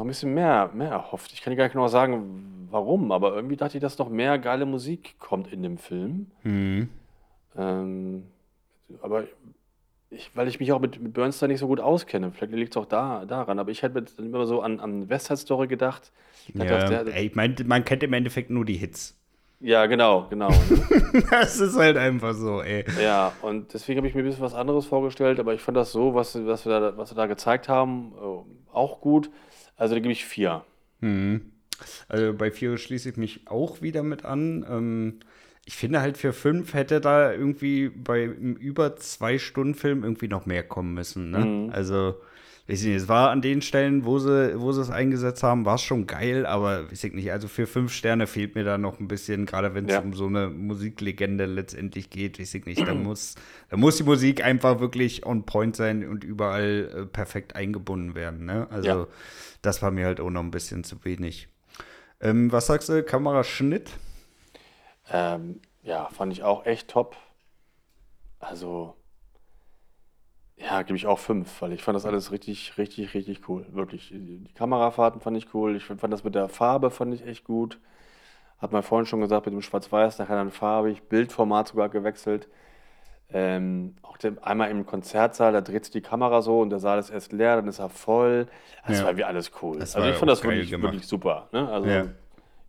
noch 0.00 0.06
ein 0.06 0.08
bisschen 0.08 0.32
mehr, 0.32 0.70
mehr 0.72 0.88
erhofft. 0.88 1.30
Ich 1.34 1.42
kann 1.42 1.50
dir 1.50 1.58
gar 1.58 1.64
nicht 1.64 1.74
genau 1.74 1.88
sagen, 1.88 2.66
warum, 2.70 3.12
aber 3.12 3.34
irgendwie 3.34 3.56
dachte 3.56 3.76
ich, 3.76 3.82
dass 3.82 3.98
noch 3.98 4.08
mehr 4.08 4.38
geile 4.38 4.64
Musik 4.64 5.16
kommt 5.18 5.52
in 5.52 5.62
dem 5.62 5.76
Film. 5.76 6.30
Mhm. 6.42 6.88
Ähm, 7.54 8.22
aber 9.02 9.24
ich, 10.08 10.30
weil 10.34 10.48
ich 10.48 10.58
mich 10.58 10.72
auch 10.72 10.80
mit, 10.80 11.00
mit 11.00 11.12
Bernstein 11.12 11.50
nicht 11.50 11.60
so 11.60 11.66
gut 11.66 11.80
auskenne, 11.80 12.32
vielleicht 12.32 12.52
liegt 12.54 12.72
es 12.72 12.76
auch 12.78 12.86
da, 12.86 13.26
daran, 13.26 13.58
aber 13.58 13.70
ich 13.70 13.82
hätte 13.82 14.02
immer 14.16 14.46
so 14.46 14.62
an, 14.62 14.80
an 14.80 15.10
West 15.10 15.26
Side 15.26 15.36
Story 15.36 15.66
gedacht. 15.66 16.10
Ja, 16.54 16.64
der, 16.64 17.06
ey, 17.14 17.26
ich 17.26 17.34
meine, 17.34 17.54
man 17.64 17.84
kennt 17.84 18.02
im 18.02 18.14
Endeffekt 18.14 18.48
nur 18.48 18.64
die 18.64 18.76
Hits. 18.76 19.20
Ja, 19.60 19.84
genau, 19.84 20.26
genau. 20.30 20.48
das 21.30 21.60
ist 21.60 21.76
halt 21.76 21.98
einfach 21.98 22.32
so, 22.32 22.62
ey. 22.62 22.86
Ja, 22.98 23.32
und 23.42 23.74
deswegen 23.74 23.98
habe 23.98 24.08
ich 24.08 24.14
mir 24.14 24.22
ein 24.22 24.24
bisschen 24.24 24.42
was 24.42 24.54
anderes 24.54 24.86
vorgestellt, 24.86 25.38
aber 25.38 25.52
ich 25.52 25.60
fand 25.60 25.76
das 25.76 25.92
so, 25.92 26.14
was, 26.14 26.34
was, 26.46 26.64
wir, 26.64 26.80
da, 26.80 26.96
was 26.96 27.12
wir 27.12 27.16
da 27.16 27.26
gezeigt 27.26 27.68
haben, 27.68 28.12
äh, 28.18 28.74
auch 28.74 29.02
gut. 29.02 29.30
Also 29.80 29.94
da 29.94 30.00
gebe 30.00 30.12
ich 30.12 30.26
vier. 30.26 30.62
Mhm. 31.00 31.40
Also 32.06 32.34
bei 32.34 32.50
vier 32.50 32.76
schließe 32.76 33.08
ich 33.08 33.16
mich 33.16 33.46
auch 33.46 33.80
wieder 33.80 34.02
mit 34.02 34.26
an. 34.26 34.66
Ähm, 34.68 35.20
ich 35.64 35.74
finde 35.74 36.02
halt 36.02 36.18
für 36.18 36.34
fünf 36.34 36.74
hätte 36.74 37.00
da 37.00 37.32
irgendwie 37.32 37.88
bei 37.88 38.24
einem 38.24 38.56
über 38.56 38.96
zwei 38.96 39.38
Stunden 39.38 39.74
Film 39.74 40.04
irgendwie 40.04 40.28
noch 40.28 40.44
mehr 40.44 40.62
kommen 40.62 40.92
müssen. 40.92 41.30
Ne? 41.30 41.38
Mhm. 41.38 41.70
Also 41.70 42.16
weiß 42.70 42.82
ich 42.82 42.86
nicht, 42.86 43.02
es 43.02 43.08
war 43.08 43.30
an 43.30 43.42
den 43.42 43.62
Stellen, 43.62 44.04
wo 44.04 44.20
sie, 44.20 44.60
wo 44.60 44.70
sie 44.70 44.80
es 44.80 44.90
eingesetzt 44.90 45.42
haben, 45.42 45.64
war 45.64 45.74
es 45.74 45.82
schon 45.82 46.06
geil, 46.06 46.46
aber 46.46 46.88
weiß 46.88 47.02
ich 47.02 47.12
nicht, 47.12 47.32
also 47.32 47.48
für 47.48 47.66
fünf 47.66 47.92
Sterne 47.92 48.28
fehlt 48.28 48.54
mir 48.54 48.62
da 48.62 48.78
noch 48.78 49.00
ein 49.00 49.08
bisschen, 49.08 49.44
gerade 49.44 49.74
wenn 49.74 49.86
es 49.86 49.92
ja. 49.92 50.00
um 50.00 50.14
so 50.14 50.26
eine 50.26 50.48
Musiklegende 50.48 51.46
letztendlich 51.46 52.10
geht, 52.10 52.38
weiß 52.38 52.54
ich 52.54 52.66
nicht, 52.66 52.86
da 52.86 52.94
muss, 52.94 53.34
da 53.70 53.76
muss 53.76 53.96
die 53.96 54.04
Musik 54.04 54.44
einfach 54.44 54.78
wirklich 54.78 55.26
on 55.26 55.46
point 55.46 55.74
sein 55.74 56.08
und 56.08 56.22
überall 56.22 56.90
äh, 56.94 57.06
perfekt 57.06 57.56
eingebunden 57.56 58.14
werden, 58.14 58.44
ne? 58.44 58.68
Also 58.70 58.88
ja. 58.88 59.06
das 59.62 59.82
war 59.82 59.90
mir 59.90 60.06
halt 60.06 60.20
auch 60.20 60.30
noch 60.30 60.42
ein 60.42 60.52
bisschen 60.52 60.84
zu 60.84 61.04
wenig. 61.04 61.48
Ähm, 62.20 62.52
was 62.52 62.66
sagst 62.66 62.88
du, 62.88 63.02
Kameraschnitt? 63.02 63.90
Ähm, 65.10 65.60
ja, 65.82 66.08
fand 66.10 66.32
ich 66.32 66.44
auch 66.44 66.66
echt 66.66 66.86
top. 66.88 67.16
Also 68.38 68.94
ja, 70.62 70.82
gebe 70.82 70.96
ich 70.96 71.06
auch 71.06 71.18
fünf, 71.18 71.62
weil 71.62 71.72
ich 71.72 71.82
fand 71.82 71.96
das 71.96 72.04
alles 72.04 72.32
richtig, 72.32 72.76
richtig, 72.76 73.14
richtig 73.14 73.48
cool. 73.48 73.66
Wirklich. 73.70 74.10
Die 74.10 74.52
Kamerafahrten 74.54 75.20
fand 75.20 75.36
ich 75.36 75.54
cool. 75.54 75.76
Ich 75.76 75.84
fand 75.84 76.12
das 76.12 76.24
mit 76.24 76.34
der 76.34 76.48
Farbe 76.48 76.90
fand 76.90 77.14
ich 77.14 77.26
echt 77.26 77.44
gut. 77.44 77.78
Hat 78.58 78.72
man 78.72 78.82
vorhin 78.82 79.06
schon 79.06 79.20
gesagt, 79.20 79.46
mit 79.46 79.54
dem 79.54 79.62
Schwarz-Weiß, 79.62 80.18
nachher 80.18 80.36
dann 80.36 80.50
farbig, 80.50 81.02
Bildformat 81.08 81.68
sogar 81.68 81.88
gewechselt. 81.88 82.48
Ähm, 83.32 83.94
auch 84.02 84.18
der, 84.18 84.34
einmal 84.42 84.70
im 84.70 84.84
Konzertsaal, 84.84 85.52
da 85.52 85.60
dreht 85.60 85.84
sich 85.84 85.92
die 85.92 86.00
Kamera 86.02 86.42
so 86.42 86.60
und 86.60 86.70
der 86.70 86.80
Saal 86.80 86.98
ist 86.98 87.10
erst 87.10 87.32
leer, 87.32 87.56
dann 87.56 87.68
ist 87.68 87.78
er 87.78 87.88
voll. 87.88 88.48
Das 88.86 88.98
ja. 88.98 89.06
war 89.06 89.16
wie 89.16 89.24
alles 89.24 89.52
cool. 89.62 89.78
Das 89.78 89.96
also 89.96 90.08
ich 90.08 90.16
fand 90.16 90.30
das 90.30 90.42
wirklich, 90.42 90.70
wirklich 90.70 91.06
super. 91.06 91.48
Ne? 91.52 91.68
Also, 91.68 91.88
ja. 91.88 92.06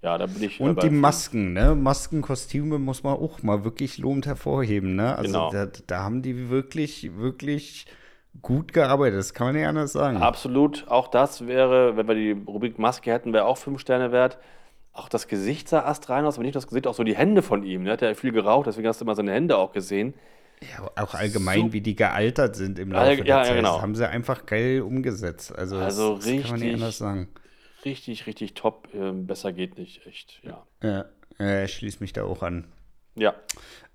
Ja. 0.02 0.18
da 0.18 0.26
bin 0.26 0.44
ich. 0.44 0.60
Und 0.60 0.82
die 0.84 0.90
Masken, 0.90 1.54
ne? 1.54 1.76
Masken, 1.76 2.22
Kostüme 2.22 2.80
muss 2.80 3.04
man 3.04 3.14
auch 3.14 3.42
mal 3.44 3.64
wirklich 3.64 3.98
lobend 3.98 4.26
hervorheben, 4.26 4.96
ne? 4.96 5.16
Also 5.16 5.32
genau. 5.32 5.52
da, 5.52 5.68
da 5.88 6.04
haben 6.04 6.22
die 6.22 6.50
wirklich, 6.50 7.16
wirklich 7.18 7.86
gut 8.42 8.74
gearbeitet, 8.74 9.20
das 9.20 9.34
kann 9.34 9.48
man 9.48 9.56
nicht 9.56 9.68
anders 9.68 9.92
sagen. 9.92 10.18
Absolut, 10.18 10.88
auch 10.88 11.08
das 11.08 11.48
wäre, 11.48 11.98
wenn 11.98 12.08
wir 12.08 12.16
die 12.16 12.32
Rubrik 12.32 12.80
Maske 12.80 13.12
hätten, 13.12 13.34
wäre 13.34 13.46
auch 13.46 13.58
fünf 13.58 13.80
Sterne 13.82 14.12
wert. 14.12 14.38
Auch 14.94 15.10
das 15.10 15.28
Gesicht 15.28 15.70
sah 15.70 15.84
astrein 15.84 16.26
aus, 16.26 16.36
aber 16.36 16.44
nicht 16.44 16.56
das 16.56 16.68
Gesicht, 16.68 16.88
auch 16.88 16.94
so 16.94 17.04
die 17.04 17.16
Hände 17.16 17.42
von 17.42 17.64
ihm. 17.64 17.84
Ne? 17.84 17.92
Hat 17.92 18.02
ja 18.02 18.14
viel 18.14 18.32
geraucht, 18.32 18.68
deswegen 18.68 18.88
hast 18.88 19.00
du 19.00 19.06
mal 19.06 19.16
seine 19.16 19.32
Hände 19.32 19.58
auch 19.58 19.72
gesehen. 19.72 20.14
Ja, 20.62 21.04
auch 21.04 21.16
allgemein, 21.16 21.68
so, 21.68 21.74
wie 21.74 21.82
die 21.82 21.96
gealtert 21.96 22.56
sind 22.56 22.78
im 22.78 22.92
Laufe 22.92 23.16
der 23.16 23.26
ja, 23.26 23.42
Zeit. 23.42 23.48
Ja, 23.50 23.56
genau. 23.56 23.74
Das 23.74 23.82
haben 23.82 23.96
sie 23.96 24.08
einfach 24.08 24.46
geil 24.46 24.82
umgesetzt. 24.82 25.58
Also, 25.58 25.78
also 25.78 26.16
das, 26.16 26.26
richtig, 26.26 26.42
das 26.42 26.52
kann 26.52 26.60
man 26.60 26.68
nicht 26.68 26.76
anders 26.76 26.98
sagen. 26.98 27.28
Richtig, 27.86 28.28
richtig 28.28 28.54
top. 28.54 28.90
Ähm, 28.94 29.26
besser 29.26 29.54
geht 29.54 29.78
nicht, 29.78 30.06
echt, 30.06 30.40
ja. 30.44 30.66
Ja, 30.84 31.06
äh, 31.40 31.66
ich 31.66 31.74
schließe 31.74 32.00
mich 32.02 32.14
da 32.14 32.24
auch 32.24 32.44
an. 32.44 32.68
Ja. 33.16 33.34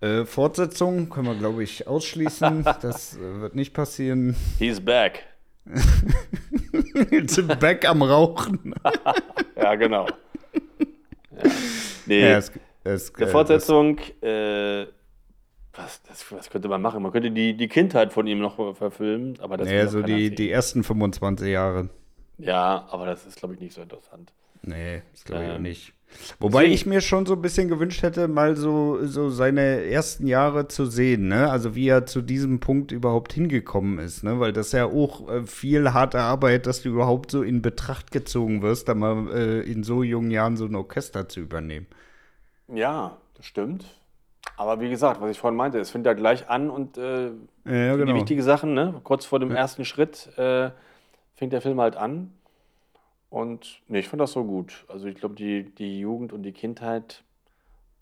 Äh, 0.00 0.24
Fortsetzung 0.24 1.08
können 1.08 1.26
wir, 1.26 1.34
glaube 1.36 1.62
ich, 1.62 1.86
ausschließen. 1.86 2.64
das 2.82 3.16
äh, 3.16 3.40
wird 3.40 3.54
nicht 3.54 3.72
passieren. 3.72 4.36
He's 4.58 4.80
back. 4.80 5.24
Back 7.60 7.88
am 7.88 8.02
Rauchen. 8.02 8.74
ja, 9.56 9.74
genau. 9.74 10.06
Ja. 10.06 11.50
Nee, 12.06 12.20
ja, 12.20 12.38
es, 12.38 12.52
es, 12.84 13.12
der 13.12 13.26
äh, 13.26 13.30
Fortsetzung, 13.30 13.98
äh, 14.20 14.86
was, 15.74 16.02
das, 16.04 16.30
was 16.30 16.50
könnte 16.50 16.68
man 16.68 16.80
machen? 16.80 17.02
Man 17.02 17.10
könnte 17.10 17.32
die, 17.32 17.56
die 17.56 17.68
Kindheit 17.68 18.12
von 18.12 18.26
ihm 18.26 18.38
noch 18.38 18.76
verfilmen, 18.76 19.38
aber 19.40 19.56
das 19.56 19.68
Ja, 19.70 19.88
so 19.88 20.02
die, 20.02 20.32
die 20.34 20.50
ersten 20.50 20.84
25 20.84 21.48
Jahre. 21.48 21.90
Ja, 22.38 22.86
aber 22.90 23.06
das 23.06 23.26
ist, 23.26 23.36
glaube 23.36 23.54
ich, 23.54 23.60
nicht 23.60 23.74
so 23.74 23.82
interessant. 23.82 24.32
Nee, 24.62 25.02
das 25.12 25.24
glaube 25.24 25.44
ich 25.44 25.48
ähm, 25.48 25.56
auch 25.56 25.60
nicht. 25.60 25.92
Wobei 26.38 26.66
ich 26.66 26.86
mir 26.86 27.00
schon 27.00 27.26
so 27.26 27.34
ein 27.34 27.42
bisschen 27.42 27.68
gewünscht 27.68 28.02
hätte, 28.02 28.28
mal 28.28 28.56
so, 28.56 29.04
so 29.04 29.28
seine 29.28 29.84
ersten 29.84 30.26
Jahre 30.26 30.68
zu 30.68 30.86
sehen, 30.86 31.28
ne? 31.28 31.50
Also 31.50 31.74
wie 31.74 31.88
er 31.88 32.06
zu 32.06 32.22
diesem 32.22 32.60
Punkt 32.60 32.92
überhaupt 32.92 33.32
hingekommen 33.32 33.98
ist, 33.98 34.22
ne? 34.22 34.38
Weil 34.38 34.52
das 34.52 34.72
ja 34.72 34.86
auch 34.86 35.28
äh, 35.28 35.42
viel 35.44 35.92
harte 35.92 36.20
Arbeit, 36.20 36.66
dass 36.66 36.82
du 36.82 36.90
überhaupt 36.90 37.30
so 37.30 37.42
in 37.42 37.60
Betracht 37.60 38.12
gezogen 38.12 38.62
wirst, 38.62 38.88
da 38.88 38.94
mal 38.94 39.28
äh, 39.32 39.60
in 39.60 39.82
so 39.82 40.02
jungen 40.02 40.30
Jahren 40.30 40.56
so 40.56 40.66
ein 40.66 40.74
Orchester 40.74 41.28
zu 41.28 41.40
übernehmen. 41.40 41.86
Ja, 42.68 43.16
das 43.34 43.46
stimmt. 43.46 43.84
Aber 44.56 44.80
wie 44.80 44.88
gesagt, 44.88 45.20
was 45.20 45.30
ich 45.30 45.38
vorhin 45.38 45.56
meinte, 45.56 45.78
es 45.78 45.90
fängt 45.90 46.06
ja 46.06 46.14
gleich 46.14 46.48
an 46.48 46.70
und 46.70 46.96
äh, 46.98 47.26
ja, 47.64 47.96
genau. 47.96 48.12
die 48.12 48.14
wichtigen 48.14 48.42
Sachen, 48.42 48.74
ne? 48.74 49.00
Kurz 49.02 49.26
vor 49.26 49.38
dem 49.38 49.50
ja. 49.50 49.56
ersten 49.56 49.84
Schritt 49.84 50.30
äh, 50.38 50.70
fängt 51.36 51.52
der 51.52 51.60
Film 51.60 51.80
halt 51.80 51.96
an. 51.96 52.32
Und 53.30 53.82
nee, 53.88 54.00
ich 54.00 54.08
fand 54.08 54.20
das 54.20 54.32
so 54.32 54.44
gut. 54.44 54.84
Also 54.88 55.06
ich 55.06 55.16
glaube, 55.16 55.34
die, 55.34 55.64
die 55.74 56.00
Jugend 56.00 56.32
und 56.32 56.42
die 56.42 56.52
Kindheit, 56.52 57.24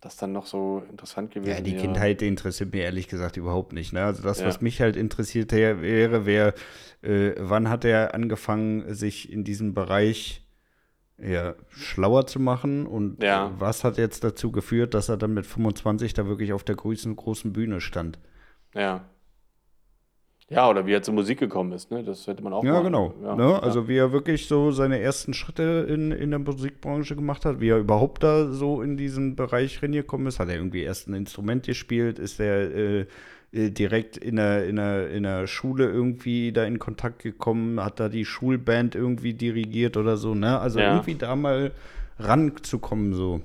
das 0.01 0.16
dann 0.16 0.33
noch 0.33 0.47
so 0.47 0.83
interessant 0.90 1.33
gewesen 1.33 1.51
Ja, 1.51 1.61
die 1.61 1.73
wäre. 1.73 1.83
Kindheit 1.83 2.20
die 2.20 2.29
interessiert 2.29 2.73
mir 2.73 2.83
ehrlich 2.85 3.09
gesagt 3.09 3.37
überhaupt 3.37 3.73
nicht. 3.73 3.92
Ne? 3.92 4.05
Also 4.05 4.23
das, 4.23 4.40
Ja. 4.40 4.47
was 4.47 4.61
mich 4.61 4.81
halt 4.81 4.97
interessiert 4.97 5.51
wär- 5.53 5.81
wäre, 5.81 6.27
wäre, 6.27 6.55
äh, 7.03 7.33
wann 7.38 7.68
hat 7.70 7.85
er 7.85 8.14
angefangen, 8.14 8.94
sich 8.94 9.33
in 9.33 9.44
diesem 9.44 9.75
Bereich 9.75 10.42
ja, 11.16 11.55
schlauer 11.70 12.27
zu 12.27 12.40
machen 12.40 12.87
und 12.87 13.23
Ja. 13.23 13.53
was 13.59 13.85
hat 13.85 13.99
jetzt 13.99 14.25
dazu 14.25 14.51
geführt, 14.51 14.94
dass 14.94 15.09
er 15.09 15.16
dann 15.16 15.33
mit 15.33 15.47
25 15.47 16.12
da 16.12 16.27
wirklich 16.27 16.53
auf 16.53 16.64
der 16.64 16.75
großen, 16.75 17.14
großen 17.14 17.53
Bühne 17.53 17.81
stand? 17.81 18.18
Ja. 18.75 19.05
Ja, 20.50 20.68
oder 20.68 20.87
wie 20.87 20.92
er 20.92 21.02
zur 21.02 21.14
Musik 21.14 21.38
gekommen 21.38 21.72
ist, 21.72 21.90
ne? 21.90 22.04
Das 22.04 22.26
hätte 22.26 22.42
man 22.44 22.52
auch 22.52 22.62
Ja, 22.62 22.74
mal- 22.74 22.83
genau. 22.83 23.14
Ja, 23.22 23.35
ne? 23.35 23.42
ja. 23.44 23.59
Also 23.61 23.88
wie 23.88 23.96
er 23.96 24.12
wirklich 24.12 24.46
so 24.46 24.72
seine 24.72 25.00
ersten 25.00 25.33
Schritte 25.33 25.87
in, 25.88 26.12
in 26.12 26.30
der 26.30 26.38
Musikbranche 26.38 27.16
gemacht 27.16 27.44
hat, 27.46 27.61
wie 27.61 27.70
er 27.70 27.78
überhaupt 27.78 28.22
da 28.22 28.52
so 28.52 28.83
in 28.83 28.96
diesen 28.98 29.37
Bereich 29.37 29.83
reingekommen 29.83 30.26
ist. 30.26 30.38
Hat 30.38 30.48
er 30.48 30.57
irgendwie 30.57 30.83
erst 30.83 31.09
ein 31.09 31.14
Instrument 31.14 31.64
gespielt? 31.64 32.18
Ist 32.18 32.40
er 32.40 32.74
äh, 32.74 33.07
äh, 33.52 33.70
direkt 33.70 34.18
in 34.18 34.37
der, 34.37 34.66
in, 34.66 34.76
der, 34.76 35.11
in 35.11 35.22
der 35.22 35.46
Schule 35.46 35.87
irgendwie 35.87 36.52
da 36.52 36.64
in 36.64 36.78
Kontakt 36.78 37.22
gekommen? 37.22 37.83
Hat 37.83 37.98
da 37.98 38.11
die 38.11 38.26
Schulband 38.26 38.94
irgendwie 38.94 39.33
dirigiert 39.33 39.96
oder 39.96 40.18
so? 40.18 40.35
Ne? 40.35 40.59
Also 40.61 40.78
Ja. 40.78 40.90
irgendwie 40.92 41.14
da 41.14 41.35
mal 41.37 41.72
ranzukommen 42.18 43.14
so. 43.14 43.40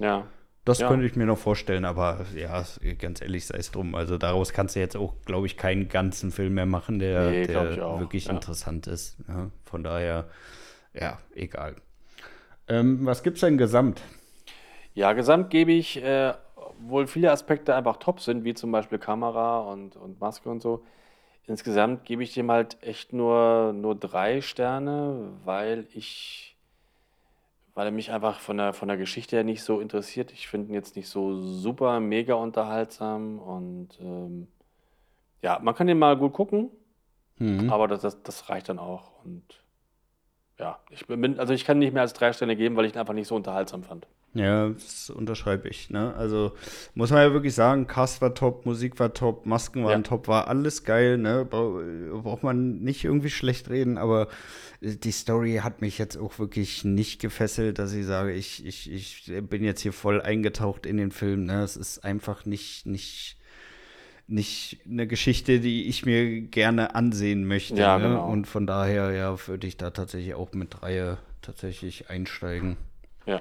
ja. 0.00 0.26
Das 0.64 0.78
Ja. 0.78 0.88
könnte 0.88 1.06
ich 1.06 1.16
mir 1.16 1.26
noch 1.26 1.38
vorstellen, 1.38 1.84
aber 1.84 2.24
ja, 2.36 2.64
ganz 2.98 3.20
ehrlich, 3.20 3.46
sei 3.46 3.58
es 3.58 3.72
drum. 3.72 3.96
Also 3.96 4.16
daraus 4.16 4.52
kannst 4.52 4.76
du 4.76 4.80
jetzt 4.80 4.96
auch, 4.96 5.14
glaube 5.24 5.46
ich, 5.46 5.56
keinen 5.56 5.88
ganzen 5.88 6.30
Film 6.30 6.54
mehr 6.54 6.66
machen, 6.66 7.00
der, 7.00 7.32
Nee, 7.32 7.46
der 7.46 7.84
auch, 7.84 7.98
wirklich 7.98 8.26
ja. 8.26 8.32
interessant 8.32 8.86
ist. 8.86 9.16
Ja, 9.28 9.50
von 9.64 9.82
daher, 9.82 10.28
ja, 10.94 11.18
egal. 11.34 11.76
Ähm, 12.68 13.04
was 13.06 13.22
gibt's 13.24 13.40
denn 13.40 13.58
gesamt? 13.58 14.02
Ja, 14.94 15.12
gesamt 15.12 15.50
gebe 15.50 15.72
ich, 15.72 16.02
äh, 16.02 16.34
obwohl 16.56 17.06
viele 17.06 17.30
Aspekte 17.32 17.74
einfach 17.74 17.96
top 17.96 18.20
sind, 18.20 18.44
wie 18.44 18.54
zum 18.54 18.70
Beispiel 18.72 18.98
Kamera 18.98 19.60
und, 19.60 19.96
und 19.96 20.20
Maske 20.20 20.50
und 20.50 20.60
so, 20.62 20.84
insgesamt 21.46 22.04
gebe 22.04 22.22
ich 22.22 22.34
dem 22.34 22.50
halt 22.50 22.78
echt 22.82 23.12
nur, 23.12 23.72
nur 23.74 23.94
drei 23.96 24.40
Sterne, 24.42 25.32
weil 25.44 25.86
ich, 25.94 26.51
weil 27.74 27.86
er 27.86 27.92
mich 27.92 28.10
einfach 28.12 28.40
von 28.40 28.56
der, 28.58 28.72
von 28.72 28.88
der 28.88 28.96
Geschichte 28.96 29.36
her 29.36 29.44
nicht 29.44 29.62
so 29.62 29.80
interessiert. 29.80 30.32
Ich 30.32 30.48
finde 30.48 30.68
ihn 30.68 30.74
jetzt 30.74 30.96
nicht 30.96 31.08
so 31.08 31.40
super, 31.42 32.00
mega 32.00 32.34
unterhaltsam 32.34 33.38
und 33.38 33.98
ähm, 34.00 34.48
ja, 35.42 35.58
man 35.60 35.74
kann 35.74 35.86
den 35.86 35.98
mal 35.98 36.16
gut 36.16 36.32
gucken, 36.32 36.70
Hm. 37.38 37.70
aber 37.70 37.88
das, 37.88 38.02
das, 38.02 38.22
das 38.22 38.48
reicht 38.50 38.68
dann 38.68 38.78
auch 38.78 39.24
und 39.24 39.42
ja, 40.58 40.78
ich 40.90 41.06
bin, 41.06 41.38
also 41.40 41.54
ich 41.54 41.64
kann 41.64 41.78
nicht 41.78 41.92
mehr 41.92 42.02
als 42.02 42.12
drei 42.12 42.32
Sterne 42.32 42.56
geben, 42.56 42.76
weil 42.76 42.84
ich 42.84 42.94
ihn 42.94 42.98
einfach 42.98 43.14
nicht 43.14 43.26
so 43.26 43.34
unterhaltsam 43.34 43.82
fand. 43.82 44.06
Ja, 44.34 44.70
das 44.70 45.10
unterschreibe 45.10 45.68
ich. 45.68 45.90
Ne? 45.90 46.14
Also 46.14 46.52
muss 46.94 47.10
man 47.10 47.20
ja 47.20 47.32
wirklich 47.34 47.54
sagen, 47.54 47.86
Cast 47.86 48.22
war 48.22 48.34
top, 48.34 48.64
Musik 48.64 48.98
war 48.98 49.12
top, 49.12 49.44
Masken 49.44 49.84
waren 49.84 50.00
Ja. 50.02 50.08
top, 50.08 50.26
war 50.26 50.48
alles 50.48 50.84
geil. 50.84 51.18
Ne? 51.18 51.44
Bra- 51.44 51.82
Braucht 52.22 52.42
man 52.42 52.78
nicht 52.78 53.04
irgendwie 53.04 53.28
schlecht 53.28 53.68
reden, 53.68 53.98
aber 53.98 54.28
äh, 54.80 54.96
die 54.96 55.12
Story 55.12 55.60
hat 55.62 55.82
mich 55.82 55.98
jetzt 55.98 56.16
auch 56.16 56.38
wirklich 56.38 56.82
nicht 56.82 57.20
gefesselt, 57.20 57.78
dass 57.78 57.92
ich 57.92 58.06
sage, 58.06 58.32
ich, 58.32 58.64
ich, 58.64 58.90
ich 58.90 59.32
bin 59.50 59.62
jetzt 59.64 59.82
hier 59.82 59.92
voll 59.92 60.22
eingetaucht 60.22 60.86
in 60.86 60.96
den 60.96 61.10
Film. 61.10 61.44
Ne? 61.44 61.62
Es 61.62 61.76
ist 61.76 62.02
einfach 62.02 62.46
nicht, 62.46 62.86
nicht, 62.86 63.36
nicht 64.28 64.80
eine 64.88 65.06
Geschichte, 65.06 65.60
die 65.60 65.88
ich 65.88 66.06
mir 66.06 66.40
gerne 66.40 66.94
ansehen 66.94 67.44
möchte. 67.44 67.74
Ja, 67.76 67.98
ne? 67.98 68.04
genau. 68.08 68.28
Und 68.30 68.46
von 68.46 68.66
daher, 68.66 69.10
ja, 69.12 69.36
würde 69.46 69.66
ich 69.66 69.76
da 69.76 69.90
tatsächlich 69.90 70.34
auch 70.34 70.52
mit 70.54 70.82
Reihe 70.82 71.18
tatsächlich 71.42 72.08
einsteigen. 72.08 72.78
Ja. 73.26 73.40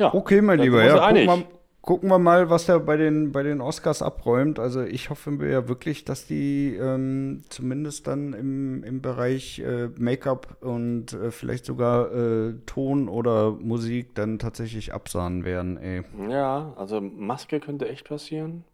Ja, 0.00 0.14
Okay, 0.14 0.40
mein 0.40 0.58
Lieber, 0.60 0.82
ja, 0.82 0.98
gucken 0.98 1.26
wir, 1.26 1.44
gucken 1.82 2.08
wir 2.08 2.18
mal, 2.18 2.48
was 2.48 2.68
er 2.70 2.80
bei 2.80 2.96
den, 2.96 3.32
bei 3.32 3.42
den 3.42 3.60
Oscars 3.60 4.00
abräumt. 4.00 4.58
Also 4.58 4.82
ich 4.82 5.10
hoffe 5.10 5.30
mir 5.30 5.50
ja 5.50 5.68
wirklich, 5.68 6.06
dass 6.06 6.26
die 6.26 6.74
ähm, 6.74 7.42
zumindest 7.50 8.06
dann 8.06 8.32
im, 8.32 8.82
im 8.82 9.02
Bereich 9.02 9.58
äh, 9.58 9.88
Make-up 9.98 10.56
und 10.62 11.12
äh, 11.12 11.30
vielleicht 11.30 11.66
sogar 11.66 12.10
äh, 12.14 12.54
Ton 12.64 13.10
oder 13.10 13.50
Musik 13.52 14.14
dann 14.14 14.38
tatsächlich 14.38 14.94
absahen 14.94 15.44
werden. 15.44 15.76
Ey. 15.76 16.02
Ja, 16.30 16.72
also 16.76 17.02
Maske 17.02 17.60
könnte 17.60 17.86
echt 17.86 18.08
passieren. 18.08 18.64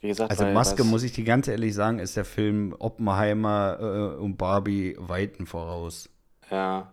Wie 0.00 0.08
gesagt, 0.08 0.30
Also 0.30 0.44
Maske, 0.44 0.84
muss 0.84 1.02
ich 1.02 1.12
dir 1.12 1.24
ganz 1.24 1.48
ehrlich 1.48 1.74
sagen, 1.74 1.98
ist 1.98 2.18
der 2.18 2.26
Film 2.26 2.74
Oppenheimer 2.78 3.78
äh, 3.80 4.20
und 4.22 4.36
Barbie 4.36 4.94
weiten 4.98 5.46
voraus. 5.46 6.10
Ja. 6.50 6.92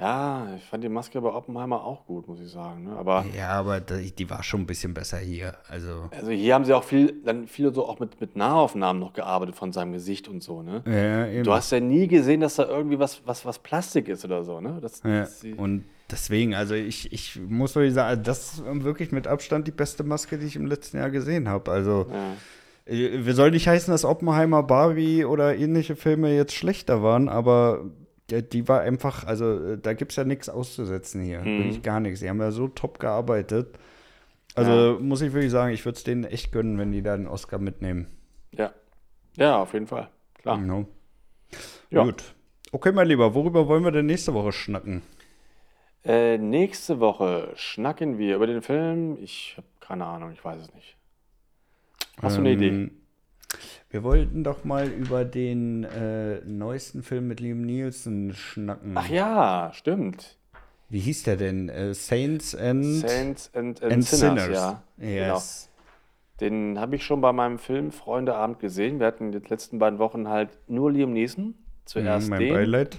Ja, 0.00 0.46
ich 0.56 0.62
fand 0.64 0.84
die 0.84 0.88
Maske 0.88 1.20
bei 1.20 1.28
Oppenheimer 1.28 1.82
auch 1.82 2.06
gut, 2.06 2.28
muss 2.28 2.38
ich 2.40 2.50
sagen. 2.50 2.84
Ne? 2.84 2.92
Aber 2.96 3.26
Ja, 3.36 3.50
aber 3.50 3.80
die, 3.80 4.12
die 4.12 4.30
war 4.30 4.44
schon 4.44 4.60
ein 4.60 4.66
bisschen 4.66 4.94
besser 4.94 5.18
hier. 5.18 5.56
Also, 5.68 6.08
also 6.12 6.30
hier 6.30 6.54
haben 6.54 6.64
sie 6.64 6.72
auch 6.72 6.84
viel, 6.84 7.20
dann 7.24 7.48
viel 7.48 7.74
so 7.74 7.84
auch 7.84 7.98
mit, 7.98 8.20
mit 8.20 8.36
Nahaufnahmen 8.36 9.00
noch 9.00 9.12
gearbeitet 9.12 9.56
von 9.56 9.72
seinem 9.72 9.92
Gesicht 9.92 10.28
und 10.28 10.40
so, 10.40 10.62
ne? 10.62 10.84
ja, 10.86 11.26
eben. 11.26 11.42
Du 11.42 11.52
hast 11.52 11.72
ja 11.72 11.80
nie 11.80 12.06
gesehen, 12.06 12.40
dass 12.40 12.54
da 12.56 12.68
irgendwie 12.68 13.00
was, 13.00 13.22
was, 13.26 13.44
was 13.44 13.58
Plastik 13.58 14.06
ist 14.06 14.24
oder 14.24 14.44
so, 14.44 14.60
ne? 14.60 14.78
Das, 14.80 15.02
Ja, 15.02 15.20
das, 15.20 15.42
und 15.56 15.84
deswegen, 16.08 16.54
also 16.54 16.74
ich, 16.74 17.12
ich 17.12 17.40
muss 17.48 17.74
wirklich 17.74 17.94
sagen, 17.94 18.22
das 18.22 18.54
ist 18.54 18.64
wirklich 18.84 19.10
mit 19.10 19.26
Abstand 19.26 19.66
die 19.66 19.72
beste 19.72 20.04
Maske, 20.04 20.38
die 20.38 20.46
ich 20.46 20.54
im 20.54 20.66
letzten 20.66 20.98
Jahr 20.98 21.10
gesehen 21.10 21.48
habe. 21.48 21.72
Also, 21.72 22.06
ja. 22.86 22.94
äh, 22.94 23.26
wir 23.26 23.34
soll 23.34 23.50
nicht 23.50 23.66
heißen, 23.66 23.90
dass 23.90 24.04
Oppenheimer, 24.04 24.62
Barbie 24.62 25.24
oder 25.24 25.56
ähnliche 25.56 25.96
Filme 25.96 26.36
jetzt 26.36 26.54
schlechter 26.54 27.02
waren, 27.02 27.28
aber 27.28 27.90
die, 28.30 28.42
die 28.48 28.68
war 28.68 28.80
einfach, 28.80 29.24
also 29.26 29.72
äh, 29.72 29.78
da 29.78 29.92
gibt 29.94 30.12
es 30.12 30.16
ja 30.16 30.24
nichts 30.24 30.48
auszusetzen 30.48 31.22
hier. 31.22 31.40
Mhm. 31.40 31.58
Wirklich 31.58 31.82
gar 31.82 32.00
nichts. 32.00 32.20
Die 32.20 32.28
haben 32.28 32.40
ja 32.40 32.50
so 32.50 32.68
top 32.68 32.98
gearbeitet. 32.98 33.78
Also 34.54 34.70
Ja. 34.94 34.98
muss 34.98 35.20
ich 35.22 35.32
wirklich 35.32 35.52
sagen, 35.52 35.72
ich 35.72 35.84
würde 35.84 35.96
es 35.96 36.04
denen 36.04 36.24
echt 36.24 36.52
gönnen, 36.52 36.78
wenn 36.78 36.92
die 36.92 37.02
da 37.02 37.16
den 37.16 37.26
Oscar 37.28 37.58
mitnehmen. 37.58 38.06
ja. 38.52 38.72
Ja, 39.36 39.58
auf 39.62 39.72
jeden 39.72 39.86
Fall. 39.86 40.08
Klar. 40.34 40.58
Genau. 40.58 40.86
Ja. 41.90 42.02
Gut. 42.02 42.34
Okay, 42.72 42.90
mein 42.90 43.06
Lieber, 43.06 43.34
worüber 43.34 43.68
wollen 43.68 43.84
wir 43.84 43.92
denn 43.92 44.06
nächste 44.06 44.34
Woche 44.34 44.50
schnacken? 44.50 45.02
Äh, 46.04 46.38
nächste 46.38 46.98
Woche 46.98 47.52
schnacken 47.54 48.18
wir 48.18 48.34
über 48.34 48.48
den 48.48 48.62
Film. 48.62 49.16
Ich 49.22 49.54
habe 49.56 49.66
keine 49.78 50.06
Ahnung, 50.06 50.32
ich 50.32 50.44
weiß 50.44 50.60
es 50.62 50.74
nicht. 50.74 50.96
Hast 52.20 52.36
du 52.36 52.40
eine 52.40 52.50
Idee? 52.52 52.90
Wir 53.90 54.02
wollten 54.02 54.44
doch 54.44 54.64
mal 54.64 54.88
über 54.88 55.24
den 55.24 55.84
äh, 55.84 56.40
neuesten 56.44 57.02
Film 57.02 57.28
mit 57.28 57.40
Liam 57.40 57.62
Nielsen 57.62 58.34
schnacken. 58.34 58.92
Ach 58.94 59.08
ja, 59.08 59.70
stimmt. 59.74 60.36
Wie 60.90 61.00
hieß 61.00 61.22
der 61.24 61.36
denn? 61.36 61.68
Äh, 61.68 61.94
Saints 61.94 62.54
and, 62.54 62.84
Saints 62.84 63.50
and, 63.54 63.82
and, 63.82 63.92
and 63.92 64.04
Sinners, 64.04 64.44
Sinners. 64.44 64.48
ja. 64.50 64.82
Genau. 64.98 65.34
Yes. 65.34 65.70
Den 66.40 66.78
habe 66.78 66.96
ich 66.96 67.04
schon 67.04 67.20
bei 67.20 67.32
meinem 67.32 67.58
Film 67.58 67.90
Freundeabend 67.90 68.60
gesehen. 68.60 69.00
Wir 69.00 69.06
hatten 69.08 69.32
die 69.32 69.38
letzten 69.38 69.78
beiden 69.78 69.98
Wochen 69.98 70.28
halt 70.28 70.50
nur 70.68 70.92
Liam 70.92 71.12
Neeson. 71.12 71.54
Zuerst 71.84 72.26
Mhm, 72.26 72.30
mein 72.30 72.40
den. 72.40 72.54
Beileid. 72.54 72.98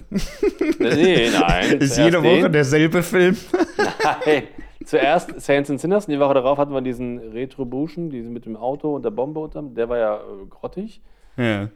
Nee, 0.80 1.30
nein. 1.30 1.72
Ist 1.78 1.96
jede 1.96 2.22
Woche 2.22 2.42
den. 2.42 2.52
derselbe 2.52 3.02
Film. 3.04 3.36
Nein. 4.26 4.42
Zuerst 4.84 5.40
Saints 5.40 5.70
and 5.70 5.80
Sinners. 5.80 6.06
Und 6.06 6.12
die 6.12 6.20
Woche 6.20 6.34
darauf 6.34 6.58
hatten 6.58 6.72
wir 6.72 6.80
diesen 6.80 7.18
Retribution, 7.18 8.10
diesen 8.10 8.32
mit 8.32 8.46
dem 8.46 8.56
Auto 8.56 8.94
und 8.94 9.04
der 9.04 9.10
Bombe 9.10 9.40
unterm. 9.40 9.74
Der 9.74 9.88
war 9.88 9.98
ja 9.98 10.16
äh, 10.16 10.46
grottig. 10.48 11.02
ja. 11.36 11.68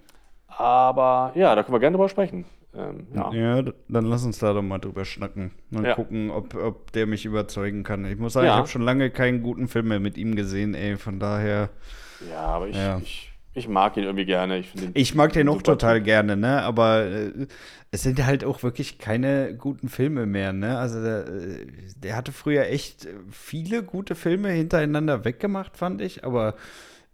Aber 0.57 1.33
ja, 1.35 1.55
da 1.57 1.62
können 1.64 1.75
wir 1.75 1.81
gerne 1.81 1.97
drüber 1.97 2.09
sprechen. 2.09 2.45
Ähm, 2.77 3.07
ja. 3.12 3.33
ja, 3.33 3.62
dann 3.88 4.05
lass 4.05 4.25
uns 4.25 4.38
da 4.38 4.53
doch 4.53 4.62
mal 4.62 4.79
drüber 4.79 5.05
schnacken. 5.05 5.51
Und 5.73 5.85
Ja. 5.85 5.95
gucken, 5.95 6.31
ob, 6.31 6.55
ob 6.55 6.93
der 6.93 7.07
mich 7.07 7.25
überzeugen 7.25 7.83
kann. 7.83 8.05
Ich 8.05 8.19
muss 8.19 8.35
sagen, 8.35 8.47
Ja. 8.47 8.53
ich 8.53 8.59
habe 8.59 8.69
schon 8.69 8.83
lange 8.83 9.11
keinen 9.11 9.43
guten 9.43 9.67
Film 9.69 9.88
mehr 9.88 9.99
mit 10.01 10.17
ihm 10.17 10.37
gesehen, 10.37 10.75
ey. 10.75 10.97
Von 10.97 11.19
daher. 11.19 11.71
ja, 12.31 12.40
aber 12.40 12.69
ich. 12.69 12.77
Ich, 13.03 13.33
ich 13.55 13.69
mag 13.69 13.97
ihn 13.97 14.05
irgendwie 14.05 14.25
gerne. 14.25 14.59
Ich, 14.59 14.73
den 14.73 14.90
Ich 14.95 15.14
mag 15.14 15.33
den 15.33 15.49
auch 15.49 15.62
total 15.62 15.97
Typ. 15.99 16.05
gerne, 16.05 16.37
ne? 16.37 16.62
Aber 16.62 17.05
äh, 17.05 17.47
es 17.90 18.03
sind 18.03 18.25
halt 18.25 18.45
auch 18.45 18.62
wirklich 18.62 18.99
keine 18.99 19.55
guten 19.57 19.88
Filme 19.88 20.27
mehr, 20.27 20.53
ne? 20.53 20.79
Also 20.79 21.03
der, 21.03 21.27
äh, 21.29 21.67
der 21.97 22.17
hatte 22.17 22.33
früher 22.33 22.67
echt 22.67 23.07
viele 23.31 23.83
gute 23.83 24.14
Filme 24.14 24.51
hintereinander 24.51 25.25
weggemacht, 25.25 25.77
fand 25.77 26.01
ich, 26.01 26.25
aber 26.25 26.55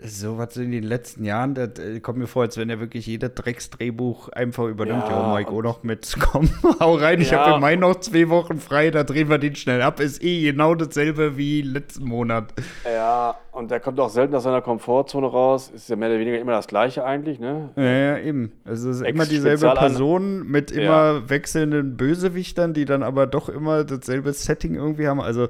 so 0.02 0.38
was 0.38 0.56
in 0.56 0.70
den 0.72 0.84
letzten 0.84 1.24
Jahren, 1.24 1.54
das 1.54 1.78
äh, 1.78 2.00
kommt 2.00 2.18
mir 2.18 2.26
vor, 2.26 2.42
als 2.42 2.56
wenn 2.56 2.70
er 2.70 2.80
wirklich 2.80 3.06
jedes 3.06 3.34
Drecksdrehbuch 3.34 4.28
einfach 4.30 4.64
übernimmt. 4.66 5.08
Ja, 5.08 5.20
Ja, 5.20 5.34
Mike, 5.34 5.52
oh 5.52 5.62
noch 5.62 5.82
mit, 5.82 6.16
komm, 6.32 6.48
hau 6.80 6.94
rein, 6.94 7.20
ich 7.20 7.30
Ja. 7.30 7.40
habe 7.44 7.54
im 7.56 7.60
Mai 7.60 7.76
noch 7.76 7.96
zwei 8.00 8.28
Wochen 8.28 8.58
frei, 8.58 8.90
da 8.90 9.04
drehen 9.04 9.28
wir 9.28 9.38
den 9.38 9.54
schnell 9.56 9.82
ab. 9.82 10.00
Ist 10.00 10.22
eh 10.22 10.42
genau 10.42 10.74
dasselbe 10.74 11.36
wie 11.36 11.62
letzten 11.62 12.04
Monat. 12.04 12.52
Ja, 12.84 13.36
und 13.52 13.70
der 13.70 13.80
kommt 13.80 13.98
auch 14.00 14.10
selten 14.10 14.34
aus 14.34 14.44
seiner 14.44 14.62
Komfortzone 14.62 15.26
raus. 15.26 15.70
Ist 15.74 15.88
ja 15.88 15.96
mehr 15.96 16.08
oder 16.08 16.18
weniger 16.18 16.38
immer 16.38 16.52
das 16.52 16.66
Gleiche 16.66 17.04
eigentlich, 17.04 17.38
ne? 17.40 17.70
Ja, 17.76 17.82
ja, 17.82 18.18
eben. 18.18 18.52
Also 18.64 18.90
es 18.90 19.00
ist 19.00 19.06
immer 19.06 19.26
dieselbe 19.26 19.70
Person 19.74 20.46
mit 20.46 20.70
immer 20.70 21.14
Ja. 21.14 21.28
wechselnden 21.30 21.96
Bösewichtern, 21.96 22.74
die 22.74 22.84
dann 22.84 23.02
aber 23.02 23.26
doch 23.26 23.48
immer 23.48 23.84
dasselbe 23.84 24.32
Setting 24.32 24.74
irgendwie 24.76 25.08
haben. 25.08 25.20
Also, 25.20 25.48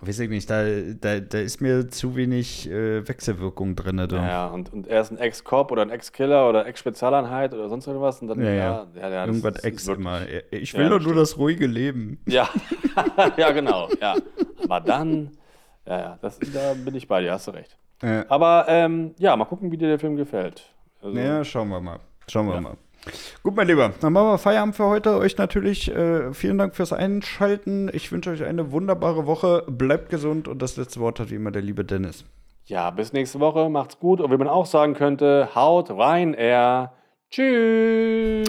weiß 0.00 0.18
ich 0.20 0.28
nicht, 0.28 0.48
da, 0.50 0.64
da, 1.00 1.20
da 1.20 1.38
ist 1.38 1.60
mir 1.60 1.88
zu 1.88 2.16
wenig 2.16 2.68
äh, 2.70 3.06
Wechselwirkung 3.08 3.74
drin. 3.76 3.96
Da. 4.08 4.28
Ja, 4.28 4.46
und, 4.48 4.72
und 4.72 4.86
er 4.86 5.00
ist 5.00 5.10
ein 5.10 5.18
Ex-Cop 5.18 5.70
oder 5.72 5.82
ein 5.82 5.90
Ex-Killer 5.90 6.48
oder 6.48 6.66
Ex-Spezialeinheit 6.66 7.54
oder 7.54 7.68
sonst 7.68 7.86
irgendwas. 7.86 8.20
Und 8.20 8.28
dann, 8.28 8.42
Ja, 8.42 8.50
ja. 8.52 8.86
ja, 8.94 9.08
ja, 9.08 9.24
Irgendwas 9.26 9.56
ist- 9.56 9.64
Ex 9.64 9.86
wirklich- 9.86 10.06
immer. 10.06 10.20
Ich 10.50 10.74
will 10.76 10.88
doch 10.90 11.00
nur 11.00 11.14
das 11.14 11.38
ruhige 11.38 11.66
Leben. 11.66 12.20
Ja, 12.26 12.48
ja, 13.36 13.50
genau, 13.52 13.88
ja. 14.00 14.14
Aber 14.64 14.80
dann 14.80 15.30
Ja, 15.86 15.98
ja, 15.98 16.18
das, 16.20 16.38
da 16.40 16.74
bin 16.74 16.94
ich 16.94 17.06
bei 17.08 17.22
dir, 17.22 17.32
hast 17.32 17.46
du 17.46 17.52
recht. 17.52 17.76
Aber 18.28 18.66
ähm, 18.68 19.14
ja, 19.18 19.34
mal 19.36 19.44
gucken, 19.46 19.70
wie 19.72 19.76
dir 19.78 19.88
der 19.88 19.98
Film 19.98 20.16
gefällt. 20.16 20.62
Also, 21.00 21.16
ja, 21.18 21.42
schauen 21.44 21.68
wir 21.70 21.80
mal. 21.80 22.00
Schauen 22.28 22.48
wir 22.48 22.60
mal. 22.60 22.76
Gut, 23.42 23.54
mein 23.56 23.66
Lieber, 23.68 23.92
dann 24.00 24.12
machen 24.12 24.28
wir 24.28 24.38
Feierabend 24.38 24.76
für 24.76 24.86
heute. 24.86 25.16
Euch 25.16 25.36
natürlich 25.38 25.90
äh, 25.94 26.32
vielen 26.32 26.58
Dank 26.58 26.74
fürs 26.74 26.92
Einschalten. 26.92 27.90
Ich 27.92 28.10
wünsche 28.12 28.30
euch 28.30 28.44
eine 28.44 28.72
wunderbare 28.72 29.26
Woche. 29.26 29.64
Bleibt 29.68 30.10
gesund 30.10 30.48
und 30.48 30.60
das 30.62 30.76
letzte 30.76 31.00
Wort 31.00 31.20
hat 31.20 31.30
wie 31.30 31.36
immer 31.36 31.50
der 31.52 31.62
liebe 31.62 31.84
Dennis. 31.84 32.24
Ja, 32.64 32.90
bis 32.90 33.12
nächste 33.12 33.38
Woche. 33.38 33.68
Macht's 33.68 33.98
gut. 33.98 34.20
Und 34.20 34.32
wie 34.32 34.36
man 34.36 34.48
auch 34.48 34.66
sagen 34.66 34.94
könnte, 34.94 35.50
haut 35.54 35.90
rein, 35.90 36.34
er. 36.34 36.94
Tschüss. 37.30 38.46